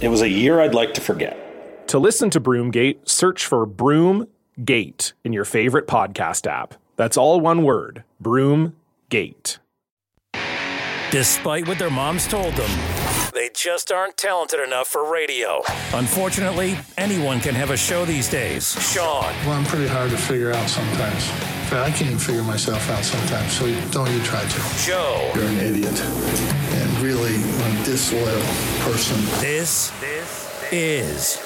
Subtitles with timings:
[0.00, 1.88] It was a year I'd like to forget.
[1.88, 6.74] To listen to Broomgate, search for Broomgate in your favorite podcast app.
[6.96, 9.58] That's all one word Broomgate.
[11.10, 12.70] Despite what their moms told them,
[13.32, 15.62] they just aren't talented enough for radio.
[15.94, 18.72] Unfortunately, anyone can have a show these days.
[18.92, 21.30] Sean, Well, I'm pretty hard to figure out sometimes.
[21.72, 24.84] I can't even figure myself out sometimes, so don't you try to.
[24.84, 25.30] Joe.
[25.34, 26.65] You're an idiot.
[27.06, 28.40] And really a disloyal
[28.80, 29.16] person.
[29.40, 31.36] This, this is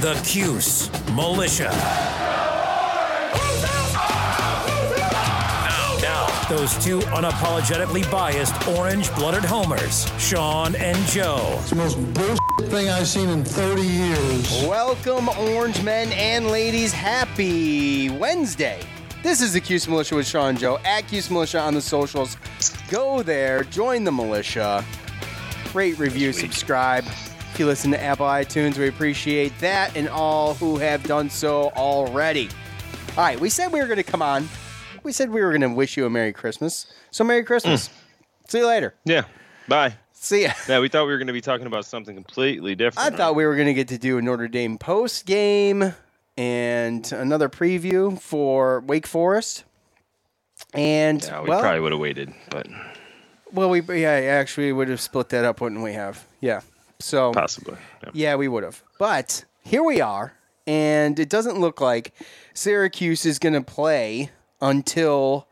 [0.00, 1.70] the Cuse Militia.
[5.64, 11.56] Now, now, those two unapologetically biased orange-blooded homers, Sean and Joe.
[11.62, 14.62] It's the most bullshit thing I've seen in 30 years.
[14.68, 16.92] Welcome, orange men and ladies.
[16.92, 18.80] Happy Wednesday.
[19.24, 22.36] This is the Cuse Militia with Sean and Joe at Cuse Militia on the socials.
[22.88, 24.84] Go there, join the militia,
[25.74, 27.04] rate, review, subscribe.
[27.04, 31.70] If you listen to Apple iTunes, we appreciate that and all who have done so
[31.70, 32.48] already.
[33.10, 34.48] All right, we said we were going to come on.
[35.02, 36.86] We said we were going to wish you a Merry Christmas.
[37.10, 37.88] So, Merry Christmas.
[37.88, 37.92] Mm.
[38.50, 38.94] See you later.
[39.04, 39.24] Yeah.
[39.66, 39.94] Bye.
[40.12, 40.52] See ya.
[40.68, 43.12] Yeah, we thought we were going to be talking about something completely different.
[43.12, 45.94] I thought we were going to get to do a Notre Dame post game
[46.36, 49.64] and another preview for Wake Forest.
[50.74, 52.66] And Yeah, we well, probably would have waited, but
[53.52, 56.26] well, we yeah, actually would have split that up, wouldn't we have?
[56.40, 56.60] Yeah.
[57.00, 57.76] So possibly.
[58.02, 58.10] Yeah.
[58.12, 58.82] yeah, we would have.
[58.98, 60.34] But here we are,
[60.66, 62.12] and it doesn't look like
[62.54, 65.46] Syracuse is going to play until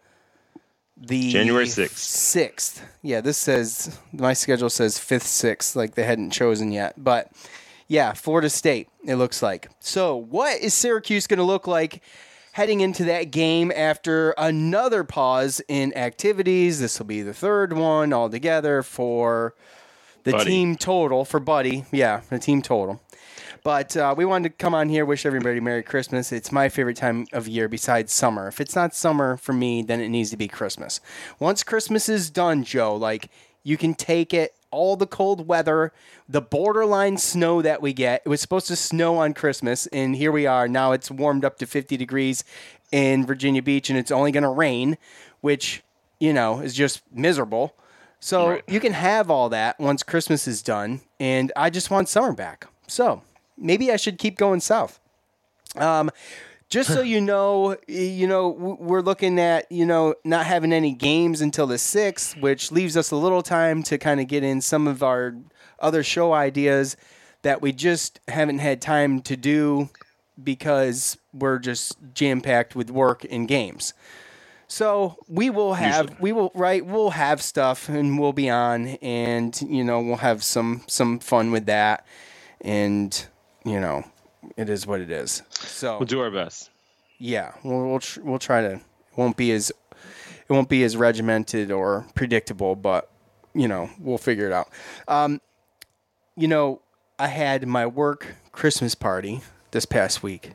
[0.97, 1.91] the January 6th.
[1.91, 2.83] Sixth.
[3.03, 6.95] Yeah, this says my schedule says fifth, sixth, like they hadn't chosen yet.
[6.97, 7.31] But
[7.89, 8.89] yeah, Florida State.
[9.05, 9.69] It looks like.
[9.81, 12.03] So, what is Syracuse going to look like?
[12.57, 16.81] Heading into that game after another pause in activities.
[16.81, 19.55] This will be the third one altogether for
[20.25, 20.45] the Buddy.
[20.47, 21.85] team total for Buddy.
[21.93, 23.03] Yeah, the team total.
[23.63, 26.33] But uh, we wanted to come on here, wish everybody Merry Christmas.
[26.33, 28.49] It's my favorite time of year besides summer.
[28.49, 30.99] If it's not summer for me, then it needs to be Christmas.
[31.39, 33.29] Once Christmas is done, Joe, like
[33.65, 35.93] you can take it, all the cold weather,
[36.29, 38.23] the borderline snow that we get.
[38.25, 40.69] It was supposed to snow on Christmas, and here we are.
[40.69, 42.45] Now it's warmed up to 50 degrees
[42.93, 44.97] in Virginia Beach, and it's only going to rain,
[45.41, 45.83] which,
[46.21, 47.75] you know, is just miserable.
[48.21, 48.65] So Right.
[48.67, 52.67] you can have all that once Christmas is done, and I just want summer back.
[52.87, 53.23] So
[53.59, 54.99] maybe I should keep going south.
[55.77, 56.11] Um,
[56.69, 61.41] just so you know, you know, we're looking at you know not having any games
[61.41, 64.87] until the sixth, which leaves us a little time to kind of get in some
[64.89, 65.37] of our
[65.79, 66.97] other show ideas
[67.43, 69.89] that we just haven't had time to do
[70.43, 73.95] because we're just jam packed with work and games.
[74.69, 79.59] So we will have we will right we'll have stuff and we'll be on and
[79.63, 82.05] you know we'll have some some fun with that
[82.61, 83.27] and
[83.65, 84.05] you know
[84.57, 85.43] it is what it is.
[85.51, 86.71] So We'll do our best.
[87.19, 88.73] yeah, we'll we'll, tr- we'll try to.
[88.75, 88.83] It
[89.17, 93.11] won't be as it won't be as regimented or predictable, but
[93.55, 94.69] you know we'll figure it out.
[95.09, 95.41] Um,
[96.37, 96.83] you know,
[97.19, 99.41] I had my work Christmas party
[99.71, 100.53] this past week,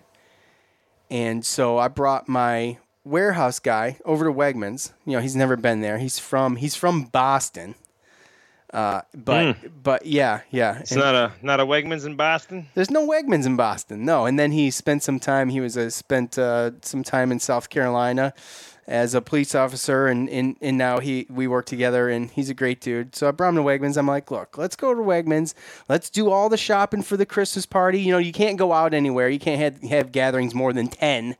[1.10, 4.94] and so I brought my warehouse guy over to Wegmans.
[5.06, 5.98] You know, he's never been there.
[5.98, 7.76] He's from he's from Boston.
[8.74, 10.80] Uh, but but yeah yeah.
[10.80, 12.68] It's And- not a not a Wegmans in Boston.
[12.74, 14.26] there's no Wegmans in Boston, no.
[14.26, 15.50] And then he spent some time.
[15.50, 18.34] He was uh, spent uh, some time in South Carolina
[18.88, 22.54] as a police officer, and, and and now he we work together, and he's a
[22.54, 23.16] great dude.
[23.16, 23.98] So I brought him to Wegmans.
[23.98, 25.54] I'm like, look, let's go to Wegmans.
[25.90, 28.00] Let's do all the shopping for the Christmas party.
[28.00, 29.28] You know, you can't go out anywhere.
[29.30, 31.36] You can't have, have gatherings more than ten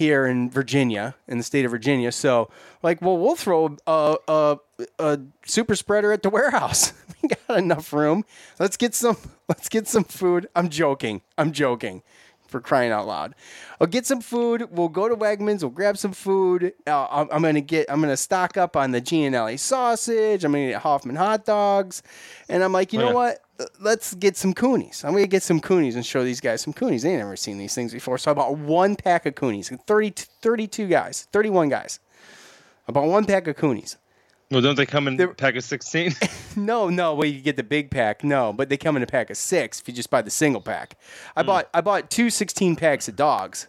[0.00, 2.10] here in Virginia, in the state of Virginia.
[2.10, 2.48] So,
[2.82, 4.58] like, well, we'll throw a, a,
[4.98, 6.94] a super spreader at the warehouse.
[7.22, 8.24] we got enough room.
[8.58, 9.18] Let's get some.
[9.46, 10.48] Let's get some food.
[10.56, 11.20] I'm joking.
[11.36, 12.02] I'm joking.
[12.48, 13.34] for crying out loud.
[13.80, 14.66] I'll get some food.
[14.70, 15.60] We'll go to Wegmans.
[15.60, 16.72] We'll grab some food.
[16.86, 17.90] Uh, I'm, I'm gonna get.
[17.90, 20.44] I'm gonna stock up on the Gianelli sausage.
[20.44, 22.02] I'm gonna get Hofmann hot dogs,
[22.48, 23.14] and I'm like, you Oh, know yeah.
[23.14, 23.42] what?
[23.80, 25.04] Let's get some coonies.
[25.04, 27.02] I'm gonna get some coonies and show these guys some coonies.
[27.02, 28.18] They ain't never seen these things before.
[28.18, 29.76] So I bought one pack of coonies.
[29.86, 32.00] 30, 32 guys, 31 guys.
[32.88, 33.96] I bought one pack of coonies.
[34.50, 36.14] Well, don't they come in a pack of 16?
[36.56, 38.24] No, no, well you get the big pack.
[38.24, 40.60] No, but they come in a pack of six if you just buy the single
[40.60, 40.98] pack.
[41.36, 41.46] I hmm.
[41.46, 43.68] bought I bought two 16 packs of dogs.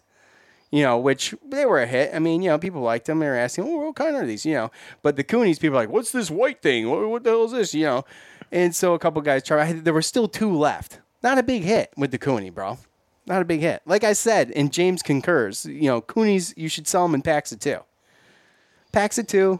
[0.72, 2.14] You know, which they were a hit.
[2.14, 3.18] I mean, you know, people liked them.
[3.18, 4.70] They were asking, "Oh, what kind are these?" You know,
[5.02, 6.88] but the Coonies, people like, "What's this white thing?
[6.88, 8.04] What, what the hell is this?" You know,
[8.52, 9.84] and so a couple guys tried.
[9.84, 11.00] There were still two left.
[11.22, 12.78] Not a big hit with the Cooney, bro.
[13.26, 13.82] Not a big hit.
[13.86, 15.64] Like I said, and James concurs.
[15.64, 17.78] You know, Coonies, you should sell them in packs of two.
[18.92, 19.58] Packs of two,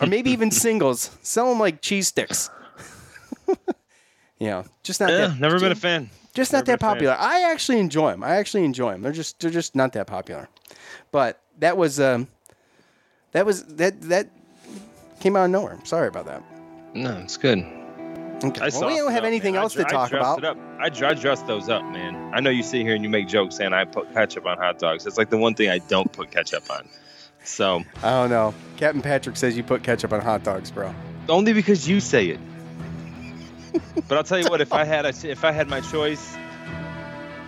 [0.00, 1.16] or maybe even singles.
[1.22, 2.50] Sell them like cheese sticks.
[4.38, 5.40] you know, just not yeah, that.
[5.40, 6.10] never been a fan.
[6.34, 6.90] Just Never not that fan.
[6.90, 7.16] popular.
[7.18, 8.24] I actually enjoy them.
[8.24, 9.02] I actually enjoy them.
[9.02, 10.48] They're just they're just not that popular.
[11.12, 12.26] But that was um,
[13.32, 14.30] that was that that
[15.20, 15.78] came out of nowhere.
[15.84, 16.42] Sorry about that.
[16.94, 17.58] No, it's good.
[17.58, 18.60] Okay.
[18.60, 19.62] I well, we don't have up, anything man.
[19.62, 20.38] Else dr- to I talk dressed about.
[20.38, 20.58] It up.
[20.78, 22.32] I, dr- I dressed those up, man.
[22.34, 24.78] I know you sit here and you make jokes saying I put ketchup on hot
[24.78, 25.06] dogs.
[25.06, 26.88] It's like the one thing I don't put ketchup on.
[27.42, 28.54] So I don't know.
[28.76, 30.94] Captain Patrick says you put ketchup on hot dogs, bro.
[31.28, 32.40] only because you say it.
[34.08, 36.36] but I'll tell you what, if I had a, if I had my choice,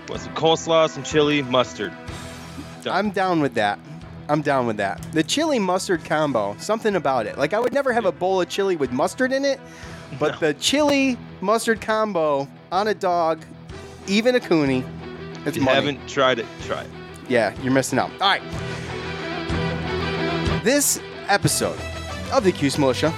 [0.08, 1.92] was some coleslaw, some chili, mustard.
[2.84, 3.78] I'm down with that.
[4.28, 5.00] I'm down with that.
[5.12, 7.38] The chili mustard combo, something about it.
[7.38, 9.61] Like I would never have a bowl of chili with mustard in it,
[10.19, 13.44] but the chili mustard combo on a dog,
[14.08, 14.84] even a cooney,
[15.44, 15.75] If you money.
[15.76, 16.90] haven't tried it, try it.
[17.28, 18.11] Yeah, you're missing out.
[18.20, 18.43] All right.
[20.64, 21.78] This episode
[22.32, 23.14] of the Cuse Militia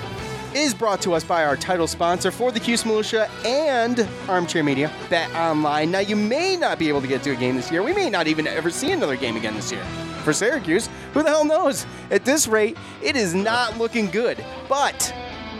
[0.54, 4.90] is brought to us by our title sponsor for the Cuse Militia and Armchair Media,
[5.08, 5.90] Bet Online.
[5.90, 7.82] Now, you may not be able to get to a game this year.
[7.82, 9.84] We may not even ever see another game again this year.
[10.24, 11.86] For Syracuse, who the hell knows?
[12.10, 14.44] At this rate, it is not looking good.
[14.68, 15.14] But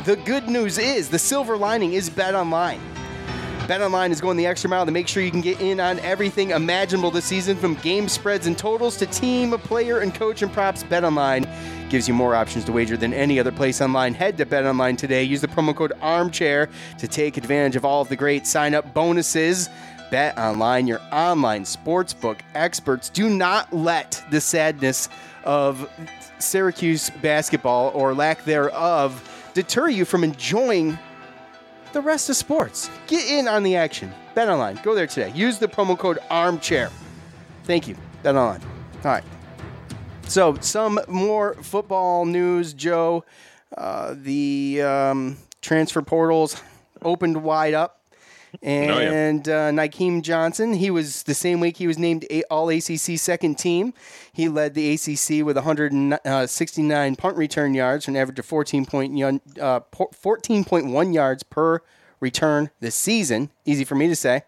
[0.05, 2.81] the good news is the silver lining is Bet Online.
[3.69, 6.53] BetOnline is going the extra mile to make sure you can get in on everything
[6.53, 10.83] imaginable this season from game spreads and totals to team, player, and coach and props.
[10.85, 11.47] BetOnline
[11.91, 14.15] gives you more options to wager than any other place online.
[14.15, 15.23] Head to BetOnline today.
[15.23, 18.95] Use the promo code ARMCHAIR to take advantage of all of the great sign up
[20.11, 20.37] bonuses.
[20.37, 23.09] BetOnline, your online sportsbook experts.
[23.09, 25.09] Do not let the sadness
[25.45, 25.89] of
[26.39, 30.99] Syracuse basketball or lack thereof deter you from enjoying
[31.93, 32.91] the rest of sports.
[33.07, 34.13] Get in on the action.
[34.35, 34.79] Bet online.
[34.83, 35.33] Go there today.
[35.35, 36.91] Use the promo code ARMCHAIR.
[37.65, 37.97] Thank you.
[38.23, 38.63] Bet online.
[39.05, 39.25] All right.
[40.27, 43.25] So, some more football news, Joe.
[43.77, 46.63] Uh, the um, transfer portals
[47.01, 47.98] opened wide up.
[48.63, 53.59] And uh, Nykeem Johnson, he was the same week he was named All ACC second
[53.59, 53.95] team.
[54.33, 59.13] He led the ACC with 169 punt return yards, an average of 14 point
[59.61, 61.81] uh, 14.1 yards per
[62.21, 63.51] return this season.
[63.65, 64.43] Easy for me to say.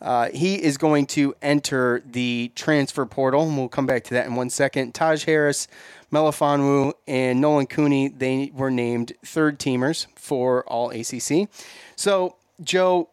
[0.00, 4.26] Uh, he is going to enter the transfer portal, and we'll come back to that
[4.26, 4.94] in one second.
[4.94, 5.68] Taj Harris,
[6.10, 11.48] Melifonwu, and Nolan Cooney, they were named third teamers for All ACC.
[11.96, 13.10] So, Joe,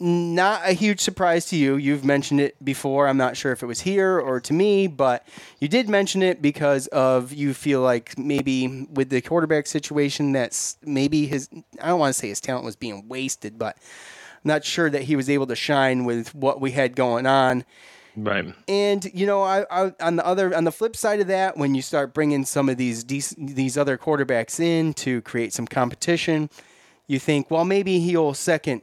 [0.00, 1.76] not a huge surprise to you.
[1.76, 3.06] You've mentioned it before.
[3.06, 5.26] I'm not sure if it was here or to me, but
[5.60, 10.76] you did mention it because of you feel like maybe with the quarterback situation that's
[10.82, 11.48] maybe his
[11.80, 15.02] I don't want to say his talent was being wasted, but I'm not sure that
[15.02, 17.64] he was able to shine with what we had going on.
[18.16, 18.52] Right.
[18.68, 21.74] And you know, I, I on the other on the flip side of that, when
[21.74, 26.50] you start bringing some of these these other quarterbacks in to create some competition,
[27.06, 28.82] you think, well, maybe he'll second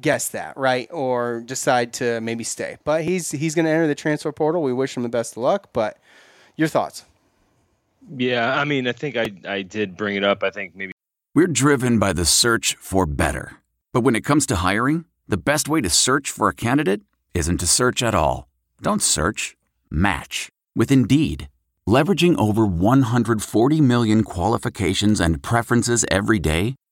[0.00, 2.76] guess that, right, or decide to maybe stay.
[2.84, 4.62] But he's he's going to enter the transfer portal.
[4.62, 5.68] We wish him the best of luck.
[5.72, 5.98] But
[6.56, 7.04] your thoughts?
[8.16, 10.42] Yeah, I mean, I think I I did bring it up.
[10.42, 10.92] I think maybe
[11.34, 13.58] We're driven by the search for better.
[13.92, 17.02] But when it comes to hiring, the best way to search for a candidate
[17.34, 18.48] isn't to search at all.
[18.80, 19.56] Don't search,
[19.90, 21.48] match with Indeed.
[21.88, 26.74] Leveraging over 140 million qualifications and preferences every day,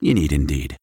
[0.00, 0.76] You need Indeed.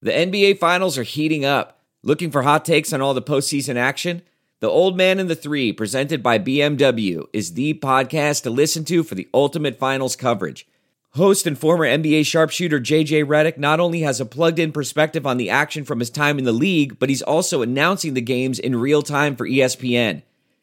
[0.00, 1.80] The NBA Finals are heating up.
[2.04, 4.22] Looking for hot takes on all the postseason action?
[4.60, 9.02] The Old Man and the Three, presented by BMW, is the podcast to listen to
[9.02, 10.68] for the ultimate finals coverage.
[11.12, 15.36] Host and former NBA sharpshooter JJ Redick not only has a plugged in perspective on
[15.36, 18.76] the action from his time in the league, but he's also announcing the games in
[18.76, 20.22] real time for ESPN.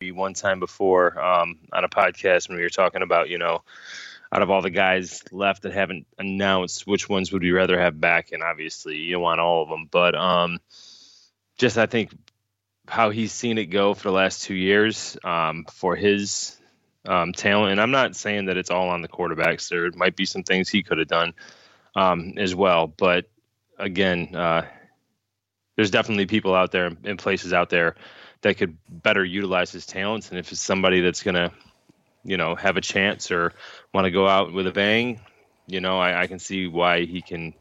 [0.00, 3.64] One time before um, on a podcast when we were talking about, you know,
[4.30, 8.00] out of all the guys left that haven't announced, which ones would we rather have
[8.00, 8.30] back?
[8.30, 10.60] And obviously, you want all of them, but um,
[11.58, 12.12] just I think
[12.86, 16.56] how he's seen it go for the last two years um, for his
[17.04, 17.72] um, talent.
[17.72, 19.68] And I'm not saying that it's all on the quarterbacks.
[19.68, 21.34] There might be some things he could have done
[21.96, 22.86] um, as well.
[22.86, 23.28] But
[23.76, 24.64] again, uh,
[25.74, 27.96] there's definitely people out there and places out there
[28.42, 30.30] that could better utilize his talents.
[30.30, 31.52] And if it's somebody that's going to,
[32.24, 33.52] you know, have a chance or
[33.92, 35.20] want to go out with a bang,
[35.66, 37.54] you know, I, I can see why he can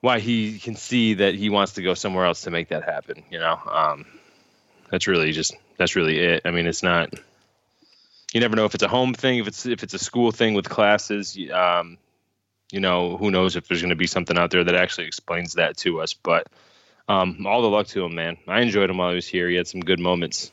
[0.00, 3.22] why he can see that he wants to go somewhere else to make that happen.
[3.30, 4.06] You know, um,
[4.90, 6.42] that's really just that's really it.
[6.44, 7.12] I mean, it's not
[8.32, 10.54] you never know if it's a home thing, if it's if it's a school thing
[10.54, 11.38] with classes.
[11.52, 11.98] Um,
[12.70, 15.54] you know, who knows if there's going to be something out there that actually explains
[15.54, 16.14] that to us.
[16.14, 16.46] But
[17.08, 18.36] um, all the luck to him, man.
[18.46, 19.48] I enjoyed him while he was here.
[19.48, 20.50] He had some good moments.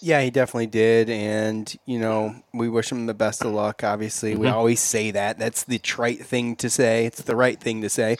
[0.00, 3.84] Yeah, he definitely did, and you know, we wish him the best of luck.
[3.84, 4.40] Obviously, mm-hmm.
[4.42, 5.38] we always say that.
[5.38, 7.06] That's the trite thing to say.
[7.06, 8.16] It's the right thing to say,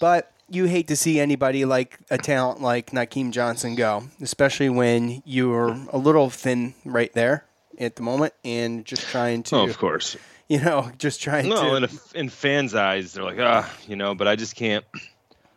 [0.00, 5.22] but you hate to see anybody like a talent like Nykeem Johnson go, especially when
[5.24, 7.44] you're a little thin right there
[7.78, 9.56] at the moment and just trying to.
[9.56, 10.16] Oh, of course.
[10.48, 11.62] You know, just trying no, to.
[11.62, 14.84] No, in, in fans' eyes, they're like, ah, you know, but I just can't.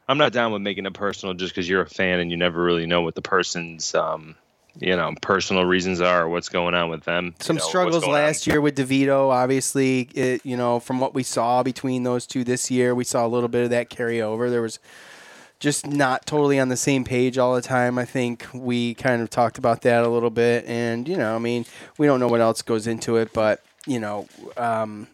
[0.07, 2.61] I'm not down with making it personal just because you're a fan and you never
[2.61, 4.35] really know what the person's, um,
[4.79, 7.35] you know, personal reasons are or what's going on with them.
[7.39, 8.53] Some you know, struggles last on.
[8.53, 9.29] year with DeVito.
[9.31, 13.25] Obviously, it, you know, from what we saw between those two this year, we saw
[13.25, 14.49] a little bit of that carry over.
[14.49, 14.79] There was
[15.59, 17.97] just not totally on the same page all the time.
[17.97, 21.39] I think we kind of talked about that a little bit, and you know, I
[21.39, 21.65] mean,
[21.97, 25.07] we don't know what else goes into it, but you know, um,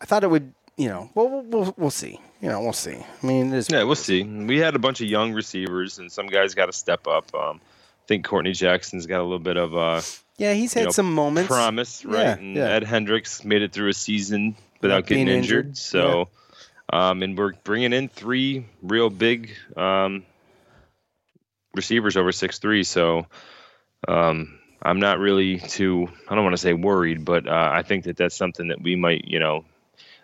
[0.00, 0.52] I thought it would.
[0.76, 2.18] You know, we'll, we'll we'll see.
[2.44, 2.96] You know, we'll see.
[2.96, 4.22] I mean, yeah, we'll see.
[4.22, 7.34] We had a bunch of young receivers, and some guys got to step up.
[7.34, 10.02] Um, I think Courtney Jackson's got a little bit of uh,
[10.36, 11.48] yeah, he's had know, some moments.
[11.48, 12.22] Promise, right?
[12.22, 12.68] Yeah, and yeah.
[12.68, 16.18] Ed Hendricks made it through a season without getting injured, injured, so.
[16.18, 16.24] Yeah
[16.92, 20.24] um, and we're bringing in three real big um,
[21.74, 22.84] receivers over six three.
[22.84, 23.26] So
[24.06, 26.08] um, I'm not really too.
[26.28, 28.96] I don't want to say worried, but uh, I think that that's something that we
[28.96, 29.64] might, you know,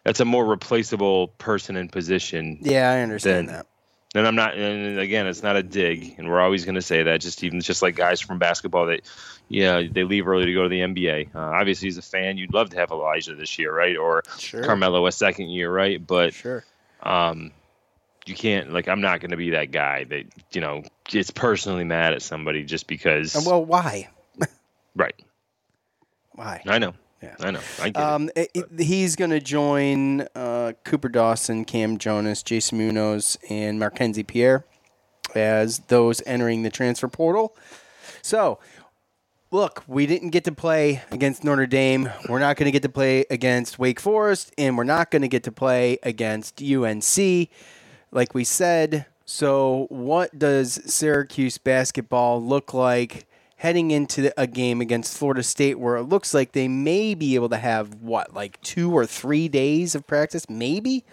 [0.04, 2.59] that's a more replaceable person in position.
[2.61, 3.66] Yeah, I understand than, that.
[4.14, 4.57] And I'm not.
[4.57, 7.21] And again, it's not a dig, and we're always going to say that.
[7.21, 9.02] Just even just like guys from basketball that,
[9.49, 11.35] yeah, they leave early to go to the NBA.
[11.35, 13.97] Uh, obviously, as a fan, you'd love to have Elijah this year, right?
[13.97, 14.64] Or sure.
[14.64, 16.04] Carmelo a second year, right?
[16.04, 16.64] But sure.
[17.02, 17.52] Um,
[18.26, 18.88] you can't like.
[18.88, 22.64] I'm not going to be that guy that you know gets personally mad at somebody
[22.64, 23.37] just because.
[23.47, 24.09] Well, why?
[24.97, 25.14] right.
[26.33, 26.62] Why?
[26.66, 26.95] I know.
[27.23, 27.61] Yeah, I know.
[27.81, 28.50] I um, it.
[28.55, 34.65] It, he's going to join uh, Cooper Dawson, Cam Jonas, Jason Munoz, and Mackenzie Pierre
[35.35, 37.57] as those entering the transfer portal.
[38.23, 38.59] So,
[39.50, 42.11] look, we didn't get to play against Notre Dame.
[42.29, 45.29] We're not going to get to play against Wake Forest, and we're not going to
[45.29, 47.49] get to play against UNC,
[48.11, 49.07] like we said.
[49.27, 53.27] So, what does Syracuse basketball look like
[53.61, 57.50] heading into a game against Florida State where it looks like they may be able
[57.50, 61.05] to have what, like two or three days of practice, maybe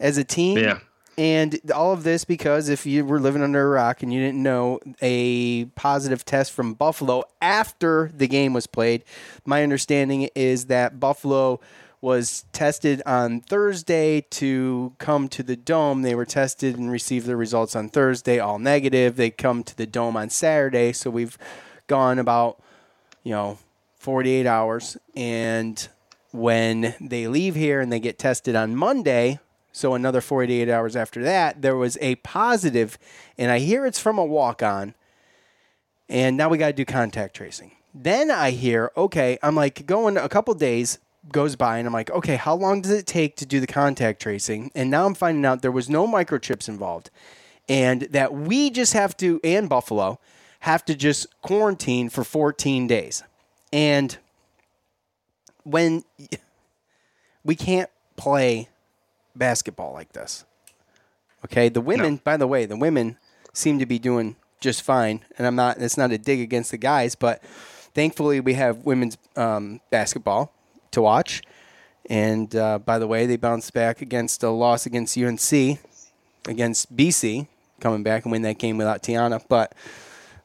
[0.00, 0.56] as a team?
[0.56, 0.78] Yeah.
[1.18, 4.42] And all of this because if you were living under a rock and you didn't
[4.42, 9.04] know a positive test from Buffalo after the game was played,
[9.44, 11.60] my understanding is that Buffalo
[12.02, 16.02] was tested on Thursday to come to the dome.
[16.02, 19.14] They were tested and received the results on Thursday, all negative.
[19.14, 21.38] They come to the dome on Saturday, so we've
[21.86, 22.60] gone about,
[23.22, 23.56] you know,
[23.94, 24.98] 48 hours.
[25.14, 25.88] And
[26.32, 29.38] when they leave here and they get tested on Monday,
[29.70, 32.98] so another 48 hours after that, there was a positive,
[33.38, 34.96] and I hear it's from a walk on.
[36.08, 37.70] And now we got to do contact tracing.
[37.94, 40.98] Then I hear, okay, I'm like going a couple days
[41.30, 44.20] goes by and I'm like, okay, how long does it take to do the contact
[44.20, 44.70] tracing?
[44.74, 47.10] And now I'm finding out there was no microchips involved.
[47.68, 50.18] and that we just have to, and Buffalo,
[50.60, 53.22] have to just quarantine for 14 days.
[53.72, 54.16] And
[55.62, 56.04] when
[57.44, 58.68] we can't play
[59.36, 60.44] basketball like this,
[61.44, 63.16] okay, the women, by the way, the women
[63.52, 65.24] seem to be doing just fine.
[65.38, 67.42] And I'm not, it's not a dig against the guys, but
[67.94, 70.52] thankfully we have women's um, basketball
[70.92, 71.42] to watch.
[72.08, 75.78] And uh, by the way, they bounced back against a loss against UNC,
[76.46, 77.46] against BC,
[77.80, 79.42] coming back and win that game without Tiana.
[79.48, 79.74] But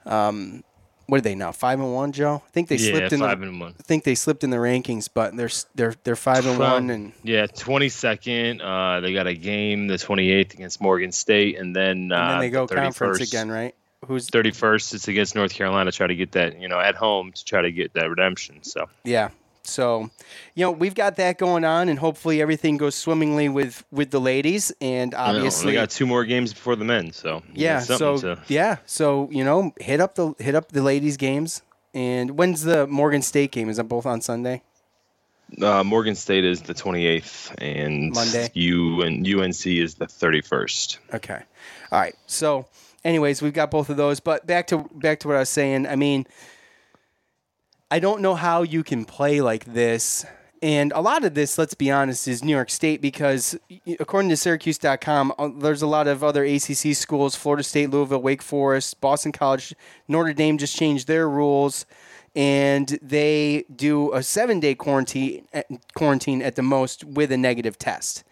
[0.06, 0.64] um,
[1.08, 1.52] what are they now?
[1.52, 2.44] Five and one, Joe.
[2.46, 3.76] I think they Yeah, slipped in five the, and one.
[3.80, 6.90] I think they slipped in the rankings, but they're they're they're five and Well, one,
[6.90, 8.62] and, yeah, twenty second.
[8.62, 12.30] Uh, they got a game the twenty eighth against Morgan State, and then uh, and
[12.30, 13.74] then they go the conference again, right?
[14.06, 15.92] Who's Thirty first, it's against North Carolina.
[15.92, 18.64] Try to get that, you know, at home to try to get that redemption.
[18.64, 19.30] So Yeah.
[19.68, 20.10] So,
[20.56, 24.20] you know, we've got that going on, and hopefully everything goes swimmingly with with the
[24.20, 24.72] ladies.
[24.82, 27.12] And obviously, we got two more games before the men.
[27.12, 27.80] So yeah.
[27.80, 28.78] So to- yeah.
[28.86, 31.62] So you know, hit up the hit up the ladies games.
[31.94, 33.70] And when's the Morgan State game?
[33.70, 34.62] Is that both on Sunday?
[35.62, 38.52] Uh, Morgan State is the 28th, and Monday?
[38.54, 40.98] U and UNC is the 31st.
[41.14, 41.42] Okay.
[41.92, 42.14] All right.
[42.28, 42.68] So,
[43.06, 44.20] anyways, we've got both of those.
[44.20, 45.88] But back to back to what I was saying.
[45.88, 46.28] I mean,
[47.90, 50.26] I don't know how you can play like this.
[50.62, 53.58] And a lot of this, let's be honest, is New York State because
[54.00, 58.42] according to Syracuse.com, uh, there's a lot of other ACC schools Florida State, Louisville, Wake
[58.42, 59.74] Forest, Boston College,
[60.08, 61.86] Notre Dame just changed their rules.
[62.36, 65.48] And they do a seven day quarantine,
[65.96, 68.24] quarantine at the most with a negative test.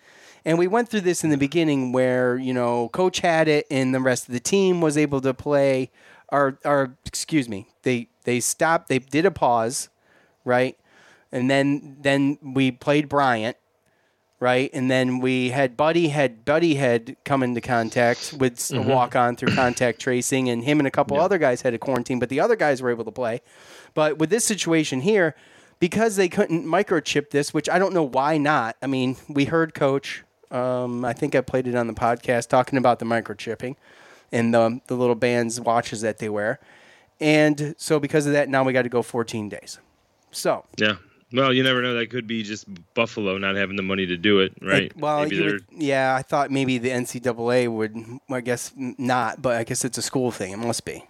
[0.43, 3.95] And we went through this in the beginning where, you know, coach had it and
[3.95, 5.91] the rest of the team was able to play
[6.29, 9.89] or or excuse me, they they stopped, they did a pause,
[10.43, 10.77] right?
[11.31, 13.57] And then then we played Bryant,
[14.39, 14.69] right?
[14.73, 18.85] And then we had Buddy had Buddy had come into contact with a Mhm.
[18.85, 22.19] walk on through contact tracing and him and a couple other guys had a quarantine,
[22.19, 23.41] but the other guys were able to play.
[23.93, 25.35] But with this situation here,
[25.79, 28.75] because they couldn't microchip this, which I don't know why not.
[28.81, 32.77] I mean, we heard coach um, I think I played it on the podcast talking
[32.77, 33.75] about the microchipping
[34.31, 36.59] and the the little bands watches that they wear.
[37.19, 39.79] And so because of that, now we got to go 14 days.
[40.31, 40.95] So Yeah.
[41.33, 41.95] Well, you never know.
[41.95, 44.83] That could be just Buffalo not having the money to do it, right?
[44.83, 47.97] Like, well, Maybe would- yeah, I thought maybe the NCAA would.
[48.29, 50.53] I guess not, but I guess it's a school thing.
[50.53, 51.03] It must be.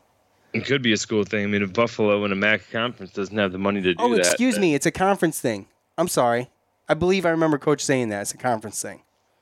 [0.53, 1.43] It could be a school thing.
[1.43, 4.11] I mean, if Buffalo in a MAC conference doesn't have the money to do Oh,
[4.15, 5.67] that, excuse me, it's a conference thing.
[5.97, 6.49] I'm sorry.
[6.87, 9.01] I believe I remember Coach saying that it's a conference thing.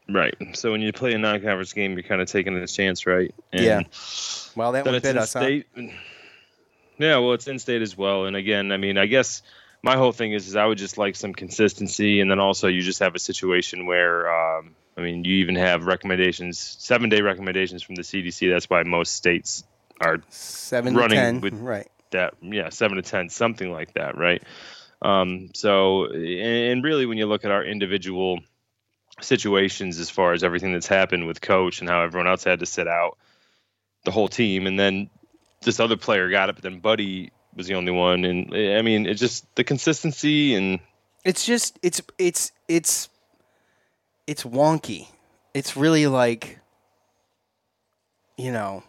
[0.09, 0.35] Right.
[0.53, 3.33] So when you play a non-conference game, you're kind of taking a chance, right?
[3.53, 3.83] Yeah.
[4.55, 5.49] Well, that then one it's bit in us, huh?
[7.03, 8.25] Yeah, well, it's in state as well.
[8.25, 9.41] And again, I mean, I guess
[9.81, 12.81] my whole thing is, is I would just like some consistency, and then also you
[12.81, 17.95] just have a situation where, um, I mean, you even have recommendations, seven-day recommendations from
[17.95, 18.49] the CDC.
[18.49, 19.63] That's why most states
[19.99, 21.89] are Seven running to ten, with right?
[22.11, 24.41] that yeah seven to ten something like that right
[25.01, 28.39] um so and really when you look at our individual
[29.19, 32.65] situations as far as everything that's happened with coach and how everyone else had to
[32.65, 33.17] sit out
[34.05, 35.09] the whole team and then
[35.63, 39.05] this other player got it but then buddy was the only one and i mean
[39.05, 40.79] it's just the consistency and
[41.23, 43.09] It's just it's it's it's
[44.27, 45.07] it's wonky.
[45.53, 46.59] It's really like
[48.37, 48.83] you know,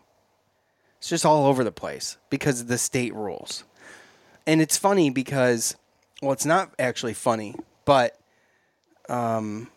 [0.98, 3.64] it's just all over the place because of the state rules.
[4.46, 5.76] And it's funny because
[6.22, 8.18] well, it's not actually funny, but
[9.08, 9.68] um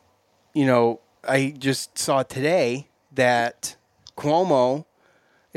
[0.53, 3.75] you know, I just saw today that
[4.17, 4.85] Cuomo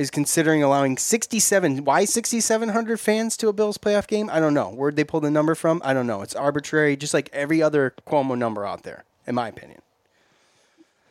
[0.01, 4.31] is considering allowing 67 why 6700 fans to a Bills playoff game?
[4.33, 4.71] I don't know.
[4.71, 5.83] Where'd they pull the number from?
[5.85, 6.23] I don't know.
[6.23, 9.83] It's arbitrary just like every other Cuomo number out there in my opinion.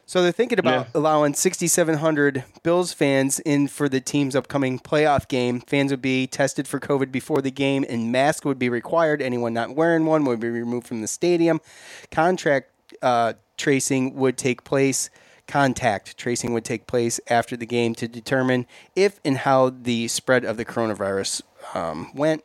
[0.07, 5.61] So they're thinking about allowing 6700 Bills fans in for the team's upcoming playoff game.
[5.61, 9.21] Fans would be tested for COVID before the game and mask would be required.
[9.21, 11.61] Anyone not wearing one would be removed from the stadium.
[12.09, 12.71] Contract
[13.03, 15.11] uh, tracing would take place
[15.49, 20.45] contact tracing would take place after the game to determine if and how the spread
[20.45, 21.41] of the coronavirus
[21.73, 22.43] um, went.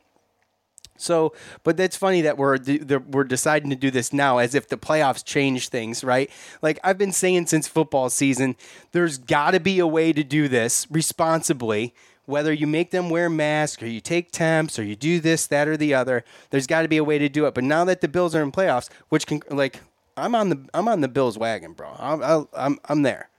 [0.96, 4.68] So, but that's funny that we're that we're deciding to do this now, as if
[4.68, 6.30] the playoffs change things, right?
[6.62, 8.56] Like I've been saying since football season,
[8.92, 11.94] there's got to be a way to do this responsibly.
[12.26, 15.68] Whether you make them wear masks or you take temps or you do this, that,
[15.68, 17.52] or the other, there's got to be a way to do it.
[17.52, 19.80] But now that the Bills are in playoffs, which can like
[20.16, 21.94] I'm on the I'm on the Bills wagon, bro.
[21.98, 23.30] I'm I'm I'm there.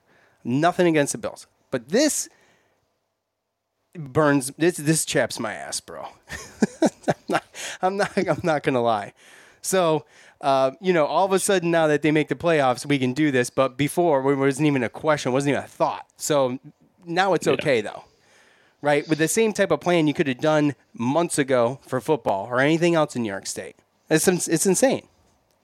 [0.43, 2.29] Nothing against the Bills, but this
[3.93, 4.51] burns.
[4.57, 6.07] This this chaps my ass, bro.
[6.81, 7.43] I'm not
[7.81, 9.13] I'm not I'm not gonna lie.
[9.61, 10.05] So.
[10.41, 13.13] Uh, you know, all of a sudden now that they make the playoffs, we can
[13.13, 13.49] do this.
[13.49, 16.05] But before, it wasn't even a question, it wasn't even a thought.
[16.17, 16.59] So
[17.05, 18.03] now it's okay though,
[18.81, 19.07] right?
[19.07, 22.59] With the same type of plan you could have done months ago for football or
[22.59, 23.77] anything else in New York State.
[24.09, 25.07] It's it's insane.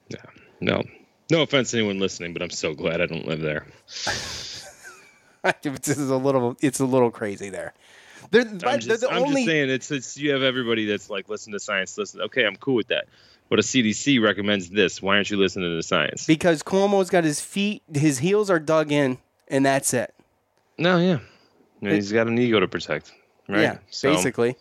[0.08, 0.24] Yeah.
[0.62, 0.84] No.
[1.32, 3.66] No offense to anyone listening, but I'm so glad I don't live there.
[5.62, 6.58] this is a little.
[6.60, 7.74] It's a little crazy there.
[8.32, 11.30] They're, I'm, just, the I'm only, just saying it's it's you have everybody that's like
[11.30, 11.98] listen to science.
[11.98, 13.06] Listen, okay, I'm cool with that.
[13.48, 15.02] But a CDC recommends this.
[15.02, 16.28] Why aren't you listening to the science?
[16.28, 19.18] because Cuomo's got his feet, his heels are dug in,
[19.48, 20.14] and that's it.
[20.78, 21.20] No, yeah,
[21.82, 23.14] And he's got an ego to protect,
[23.48, 23.62] right?
[23.62, 24.58] Yeah, So- basically.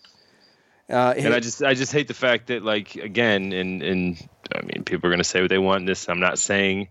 [0.91, 4.63] Uh, and I just I just hate the fact that like again and and I
[4.63, 6.09] mean people are gonna say what they want in this.
[6.09, 6.89] I'm not saying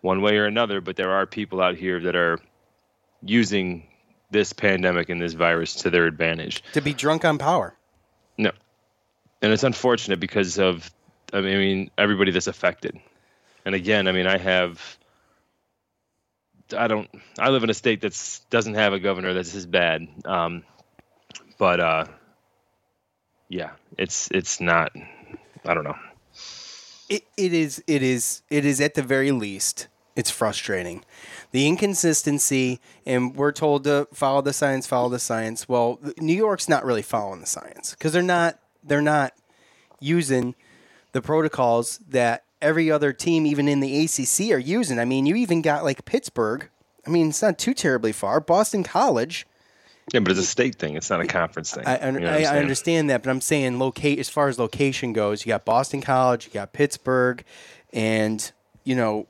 [0.00, 2.38] one way or another, but there are people out here that are
[3.22, 3.86] using
[4.30, 6.62] this pandemic and this virus to their advantage.
[6.72, 7.76] to be drunk on power.
[8.38, 8.52] No.
[9.42, 10.90] And it's unfortunate because of
[11.32, 12.98] I mean, I mean everybody that's affected.
[13.66, 14.98] And again, I mean I have
[16.76, 20.08] I don't I live in a state that's doesn't have a governor that's as bad.
[20.24, 20.64] Um
[21.58, 22.04] but uh
[23.52, 24.92] yeah, it's it's not
[25.66, 25.98] I don't know.
[27.10, 31.04] It, it is it is it is at the very least it's frustrating.
[31.50, 35.68] The inconsistency and we're told to follow the science follow the science.
[35.68, 39.34] Well new york's not really following the science because they're not they're not
[40.00, 40.54] using
[41.12, 44.98] the protocols that every other team even in the acc are using.
[44.98, 46.70] I mean you even got like pittsburgh.
[47.06, 48.40] I mean it's not too terribly far.
[48.40, 49.46] Boston college
[50.12, 50.96] Yeah, but it's a state thing.
[50.96, 51.86] It's not a conference thing.
[51.86, 54.58] I, I, You know I, I understand that, but I'm saying locate as far as
[54.58, 55.46] location goes.
[55.46, 57.44] You got Boston College, you got Pittsburgh,
[57.92, 58.50] and
[58.84, 59.26] you know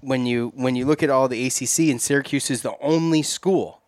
[0.00, 3.80] when you when you look at all the ACC and Syracuse is the only school,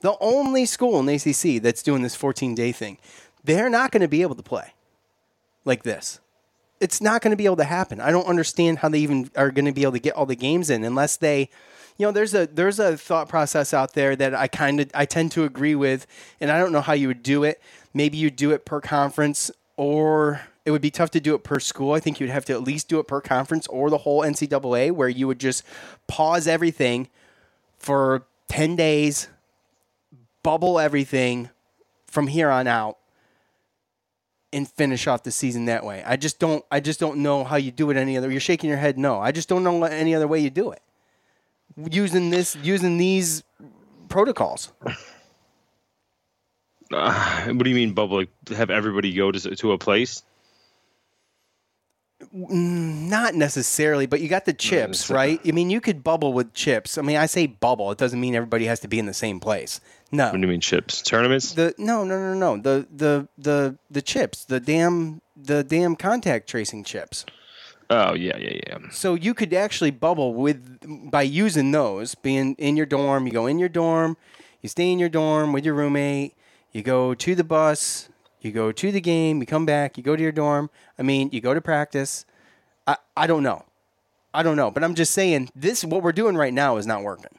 [0.00, 2.98] the only school in the ACC that's doing this 14 day thing.
[3.42, 4.72] They're not going to be able to play
[5.64, 6.20] like this.
[6.80, 8.00] It's not going to be able to happen.
[8.00, 10.36] I don't understand how they even are going to be able to get all the
[10.36, 11.48] games in unless they
[11.96, 15.06] you know there's a there's a thought process out there that I kind of I
[15.06, 16.06] tend to agree with
[16.40, 17.60] and I don't know how you would do it.
[17.94, 21.60] Maybe you do it per conference or it would be tough to do it per
[21.60, 21.92] school.
[21.92, 24.90] I think you'd have to at least do it per conference or the whole NCAA
[24.92, 25.62] where you would just
[26.06, 27.08] pause everything
[27.78, 29.28] for 10 days,
[30.42, 31.50] bubble everything
[32.06, 32.98] from here on out
[34.52, 36.02] and finish off the season that way.
[36.04, 38.30] I just don't I just don't know how you do it any other.
[38.30, 39.20] You're shaking your head no.
[39.20, 40.82] I just don't know any other way you do it.
[41.90, 43.42] Using this using these
[44.08, 44.72] protocols.
[46.92, 48.18] Uh, what do you mean bubble?
[48.18, 50.22] Like, have everybody go to to a place?
[52.34, 55.38] Mm, Not necessarily, but you got the chips, right?
[55.46, 56.96] I mean, you could bubble with chips.
[56.96, 57.90] I mean, I say bubble.
[57.90, 59.80] It doesn't mean everybody has to be in the same place.
[60.12, 60.26] No.
[60.26, 61.02] What do you mean chips?
[61.02, 61.52] Tournaments?
[61.52, 62.56] The no, no, no, no.
[62.62, 67.26] The the the the chips, the damn the damn contact tracing chips.
[67.88, 68.78] Oh yeah, yeah, yeah.
[68.90, 72.14] So you could actually bubble with by using those.
[72.14, 74.16] Being in your dorm, you go in your dorm,
[74.62, 76.34] you stay in your dorm with your roommate.
[76.72, 78.08] You go to the bus,
[78.40, 80.68] you go to the game, you come back, you go to your dorm.
[80.98, 82.26] I mean, you go to practice.
[82.86, 83.64] I I don't know,
[84.34, 85.84] I don't know, but I'm just saying this.
[85.84, 87.38] What we're doing right now is not working.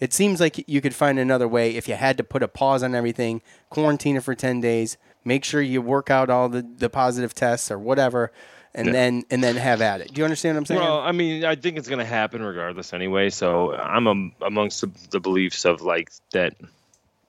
[0.00, 2.82] It seems like you could find another way if you had to put a pause
[2.82, 6.88] on everything, quarantine it for 10 days, make sure you work out all the, the
[6.88, 8.30] positive tests or whatever,
[8.78, 8.92] and Yeah.
[8.92, 10.14] then and then have at it.
[10.14, 10.80] Do you understand what I'm saying?
[10.80, 13.28] Well, I mean, I think it's going to happen regardless anyway.
[13.30, 16.54] So I'm um amongst the, the beliefs of like that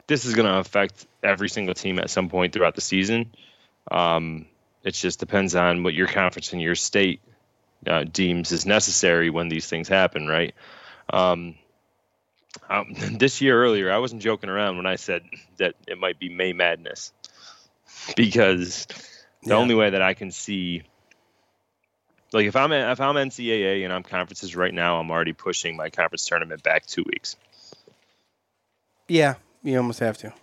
[0.08, 3.34] this is going to affect every single team at some point throughout the season.
[3.92, 4.46] Um,
[4.84, 7.22] it just depends on what your conference and your state
[7.88, 10.54] uh, deems is necessary when these things happen, right?
[11.12, 11.56] Um,
[12.70, 15.24] um, this year earlier, I wasn't joking around when I said
[15.58, 17.12] that it might be May Madness
[18.16, 18.88] because
[19.44, 20.84] the only way that I can see
[22.34, 25.90] like if I'm if I'm NCAA and I'm conferences right now, I'm already pushing my
[25.90, 27.36] conference tournament back two weeks.
[29.08, 30.34] Yeah, you almost have to.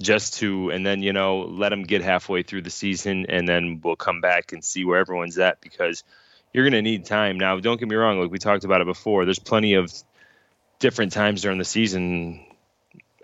[0.00, 3.80] just to and then you know let them get halfway through the season and then
[3.84, 6.02] we'll come back and see where everyone's at because
[6.52, 7.38] you're going to need time.
[7.38, 9.92] Now don't get me wrong like we talked about it before there's plenty of
[10.78, 12.44] different times during the season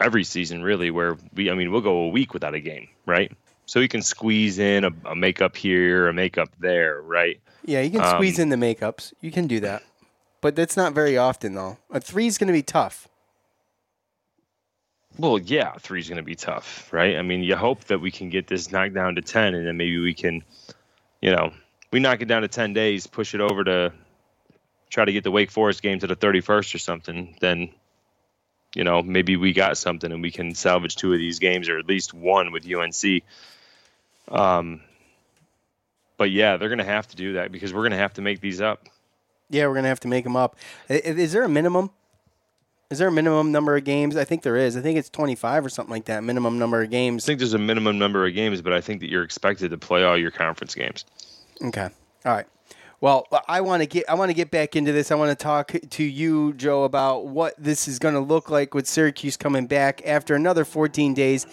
[0.00, 3.32] every season really where we i mean we'll go a week without a game right
[3.68, 7.90] so you can squeeze in a, a makeup here a makeup there right Yeah, you
[7.90, 9.12] can squeeze Um, in the makeups.
[9.20, 9.83] You can do that,
[10.40, 11.76] but that's not very often though.
[11.90, 13.09] A three is going to be tough.
[15.18, 17.16] Well, yeah, three's going to be tough, right?
[17.16, 19.76] I mean, you hope that we can get this knocked down to 10 and then
[19.76, 20.44] maybe we can,
[21.20, 21.52] you know,
[21.90, 23.92] we knock it down to 10 days, push it over to
[24.90, 27.70] try to get the Wake Forest game to the 31st or something, then,
[28.76, 31.78] you know, maybe we got something and we can salvage two of these games or
[31.78, 33.24] at least one with UNC.
[34.30, 34.82] Um,
[36.16, 38.22] but yeah, they're going to have to do that because we're going to have to
[38.22, 38.88] make these up.
[39.50, 40.56] Yeah, we're going to have to make them up.
[40.88, 41.90] Is there a minimum?
[42.90, 44.16] Is there a minimum number of games?
[44.16, 44.76] I think there is.
[44.76, 46.24] I think it's 25 or something like that.
[46.24, 47.24] Minimum number of games.
[47.24, 49.78] I think there's a minimum number of games, but I think that you're expected to
[49.78, 51.04] play all your conference games.
[51.62, 51.88] Okay.
[52.24, 52.46] All right.
[53.00, 55.12] Well, I want to get I want to get back into this.
[55.12, 58.74] I want to talk to you, Joe, about what this is going to look like
[58.74, 61.46] with Syracuse coming back after another 14 days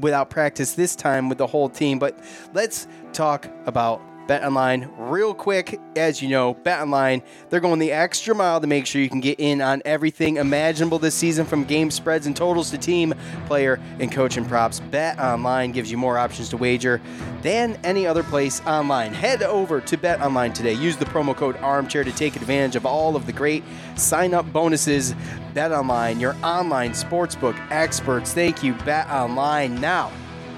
[0.00, 0.74] without practice.
[0.74, 1.98] This time with the whole team.
[1.98, 2.18] But
[2.54, 7.92] let's talk about Bet Online, real quick, as you know, Bet Online, they're going the
[7.92, 11.62] extra mile to make sure you can get in on everything imaginable this season from
[11.62, 13.14] game spreads and totals to team,
[13.46, 14.80] player, and coach and props.
[14.80, 17.00] Bet Online gives you more options to wager
[17.42, 19.14] than any other place online.
[19.14, 20.72] Head over to Bet Online today.
[20.72, 23.62] Use the promo code Armchair to take advantage of all of the great
[23.94, 25.14] sign up bonuses.
[25.54, 28.34] Bet Online, your online sportsbook experts.
[28.34, 29.80] Thank you, Bet Online.
[29.80, 30.10] Now,